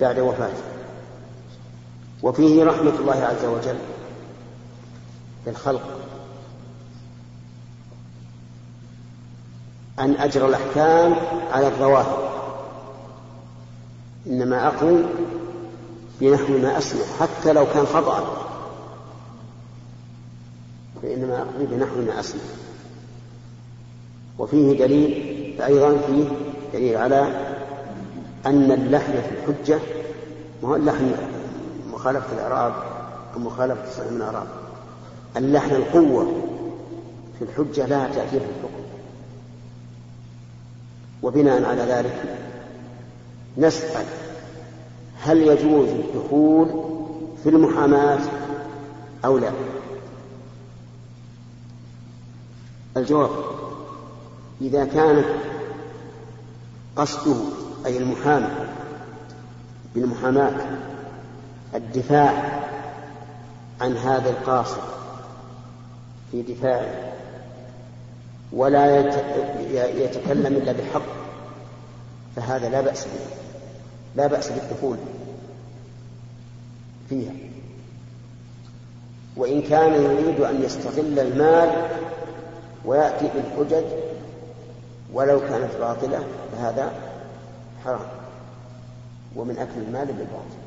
بعد 0.01 0.19
وفاته؟ 0.19 0.63
وفيه 2.23 2.65
رحمة 2.65 2.93
الله 3.01 3.25
عز 3.25 3.45
وجل 3.45 3.79
بالخلق 5.47 6.00
أن 10.01 10.15
أجرى 10.15 10.47
الأحكام 10.47 11.15
على 11.53 11.67
الظواهر. 11.67 12.31
إنما 14.27 14.67
أقضي 14.67 15.05
بنحو 16.21 16.59
ما 16.59 16.79
أسمع 16.79 17.03
حتى 17.21 17.53
لو 17.53 17.67
كان 17.75 17.87
خطأ. 17.87 18.47
فإنما 21.03 21.39
أقضي 21.39 21.67
بنحو 21.67 22.01
ما 22.07 22.21
أسمع. 22.21 22.41
وفيه 24.39 24.79
دليل 24.79 25.63
أيضا 25.63 25.99
فيه 26.07 26.25
دليل 26.73 26.97
على 26.97 27.21
أن 28.47 28.73
اللحن 28.73 29.13
في 29.13 29.53
الحجة 29.53 29.79
ما 30.63 30.69
هو 30.69 30.77
اللحن 30.77 31.15
مخالفة 31.93 32.33
الإعراب 32.33 32.73
أو 33.35 33.41
مخالفة 33.41 33.85
الصحيح 33.85 34.11
من 34.11 34.17
الإعراب. 34.17 34.47
اللحن 35.37 35.75
القوة 35.75 36.27
في 37.39 37.45
الحجة 37.45 37.87
لا 37.87 38.09
تأثير 38.09 38.41
في 38.41 38.47
الحكم 38.47 38.80
وبناء 41.23 41.65
على 41.65 41.83
ذلك 41.83 42.39
نسأل 43.59 44.07
هل 45.21 45.39
يجوز 45.39 45.89
الدخول 45.89 46.69
في 47.43 47.49
المحاماة 47.49 48.19
أو 49.25 49.39
لا؟ 49.39 49.53
الجواب 52.97 53.31
إذا 54.61 54.85
كان 54.85 55.25
قصده 56.97 57.37
أي 57.87 57.97
المحامي 57.97 58.49
بالمحاماة 59.95 60.53
الدفاع 61.75 62.61
عن 63.81 63.97
هذا 63.97 64.31
القاصر 64.31 64.81
في 66.31 66.43
دفاعه 66.43 67.13
ولا 68.53 68.99
يتكلم 70.05 70.57
إلا 70.57 70.73
بالحق 70.73 71.03
فهذا 72.37 72.69
لا 72.69 72.81
بأس 72.81 73.05
به 73.05 73.37
لا 74.17 74.27
بأس 74.27 74.51
بالدخول 74.51 74.97
فيها. 77.09 77.33
وإن 79.37 79.63
كان 79.63 79.93
يريد 79.93 80.41
أن 80.41 80.63
يستغل 80.63 81.19
المال 81.19 81.89
ويأتي 82.85 83.29
بالحجج 83.35 83.85
ولو 85.13 85.41
كانت 85.41 85.71
باطلة 85.81 86.25
فهذا 86.53 86.93
حرام. 87.85 88.09
ومن 89.37 89.59
أكل 89.59 89.81
المال 89.89 90.07
بالباطل. 90.07 90.61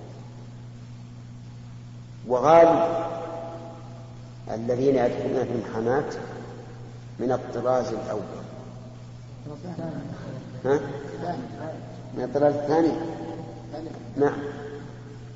وغالب 2.28 3.06
الذين 4.54 4.96
يدخلون 4.96 5.44
في 5.44 5.52
المحاماة 5.52 6.04
من 7.24 7.32
الطراز 7.32 7.88
الأول. 7.88 8.22
ها؟ 10.66 10.80
من 12.18 12.24
الطراز 12.24 12.54
الثاني؟ 12.54 12.92
نعم. 14.18 14.38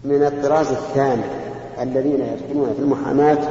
من 0.03 0.23
الطراز 0.23 0.67
الثاني 0.67 1.23
الذين 1.81 2.21
يدخلون 2.21 2.73
في 2.73 2.79
المحاماة 2.79 3.49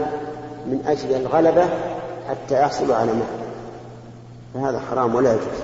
من 0.67 0.83
أجل 0.87 1.15
الغلبة 1.15 1.69
حتى 2.29 2.61
يحصلوا 2.63 2.97
على 2.97 3.13
مال 3.13 3.47
فهذا 4.55 4.81
حرام 4.81 5.15
ولا 5.15 5.33
يجوز. 5.33 5.61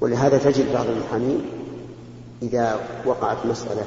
ولهذا 0.00 0.38
تجد 0.38 0.72
بعض 0.72 0.86
المحامين 0.86 1.40
إذا 2.42 2.80
وقعت 3.06 3.46
مسألة 3.46 3.84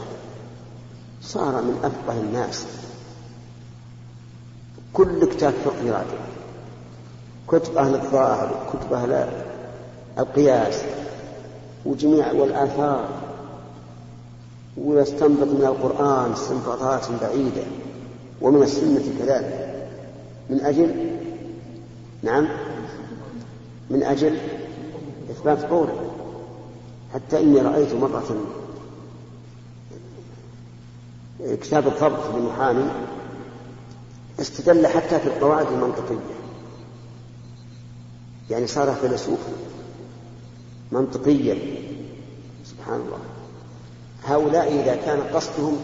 صار 1.21 1.61
من 1.61 1.79
أفقه 1.83 2.19
الناس 2.19 2.65
كل 4.93 5.25
كتاب 5.25 5.53
فقه 5.65 5.81
يراجع 5.83 6.23
كتب 7.47 7.77
أهل 7.77 7.95
الظاهر 7.95 8.73
كتب 8.73 8.93
أهل 8.93 9.27
القياس 10.19 10.83
وجميع 11.85 12.31
والآثار 12.31 13.07
ويستنبط 14.77 15.47
من 15.47 15.65
القرآن 15.65 16.31
استنباطات 16.31 17.05
بعيدة 17.21 17.63
ومن 18.41 18.63
السنة 18.63 19.03
كذلك. 19.19 19.87
من 20.49 20.61
أجل؟ 20.61 21.17
نعم. 22.23 22.47
من 23.89 24.03
أجل؟ 24.03 24.37
إثبات 25.31 25.63
قوله. 25.63 26.09
حتى 27.13 27.39
إني 27.39 27.61
رأيت 27.61 27.93
مرة 27.93 28.37
كتاب 31.61 31.87
الضبط 31.87 32.35
لمحامي 32.35 32.89
استدل 34.41 34.87
حتى 34.87 35.19
في 35.19 35.27
القواعد 35.27 35.67
المنطقية. 35.67 36.42
يعني 38.49 38.67
صار 38.67 38.95
فيلسوف 38.95 39.39
منطقيا. 40.91 41.57
سبحان 42.65 43.01
الله. 43.01 43.19
هؤلاء 44.25 44.81
إذا 44.81 44.95
كان 44.95 45.19
قصدهم 45.33 45.77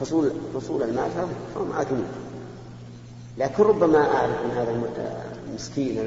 حصول 0.00 0.32
حصول 0.54 0.82
المال 0.82 1.10
فهم 1.54 1.72
عاثمون 1.72 2.06
لكن 3.38 3.62
ربما 3.62 3.98
أعرف 3.98 4.44
من 4.44 4.50
هذا 4.50 4.90
المسكين 5.48 5.98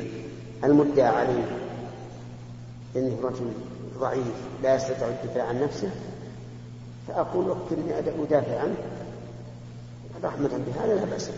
المدعى 0.64 1.08
عليه 1.08 1.58
إنه 2.96 3.18
رجل 3.24 3.52
ضعيف 4.00 4.36
لا 4.64 4.76
يستطيع 4.76 5.08
الدفاع 5.08 5.48
عن 5.48 5.62
نفسه. 5.62 5.90
فأقول 7.08 7.50
وكلني 7.50 8.00
أدافع 8.00 8.60
عنه. 8.60 8.76
رحمة 10.24 10.50
بهذا 10.68 10.96
لا 10.96 11.06
بأس 11.06 11.30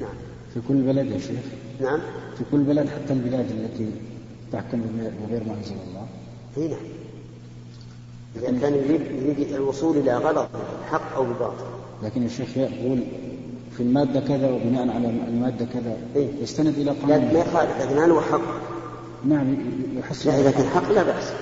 نعم. 0.00 0.14
في 0.54 0.60
كل 0.68 0.82
بلد 0.82 1.06
يا 1.06 1.18
شيخ. 1.18 1.44
نعم. 1.82 2.00
في 2.38 2.44
كل 2.52 2.58
بلد 2.58 2.88
حتى 2.88 3.12
البلاد 3.12 3.50
التي 3.50 3.90
تحكم 4.52 4.80
بغير 5.28 5.44
ما 5.44 5.54
أنزل 5.54 5.74
الله. 5.88 6.06
إي 6.56 6.68
نعم. 6.68 6.86
إذا 8.36 8.60
كان 8.60 8.74
يريد, 8.74 9.00
يريد 9.00 9.52
الوصول 9.52 9.96
إلى 9.96 10.14
غلط 10.16 10.48
حق 10.90 11.14
أو 11.16 11.24
بباطل 11.24 11.64
لكن 12.02 12.24
الشيخ 12.24 12.56
يقول 12.56 12.98
في 13.76 13.82
المادة 13.82 14.20
كذا 14.20 14.50
وبناء 14.50 14.88
على 14.88 15.10
المادة 15.28 15.64
كذا. 15.64 15.96
إيه؟ 16.16 16.28
يستند 16.42 16.74
إلى 16.78 16.90
قانون. 16.90 17.08
لا 17.08 17.32
ما 17.32 17.38
يخالف 17.38 17.80
لكن 17.80 17.98
هل 17.98 18.10
هو 18.10 18.20
حق؟ 18.20 18.40
نعم 19.24 19.56
يحصل 19.98 20.30
لا 20.30 20.40
إذا 20.40 20.50
كان 20.50 20.66
حق 20.66 20.92
لا 20.92 21.02
بأس. 21.02 21.32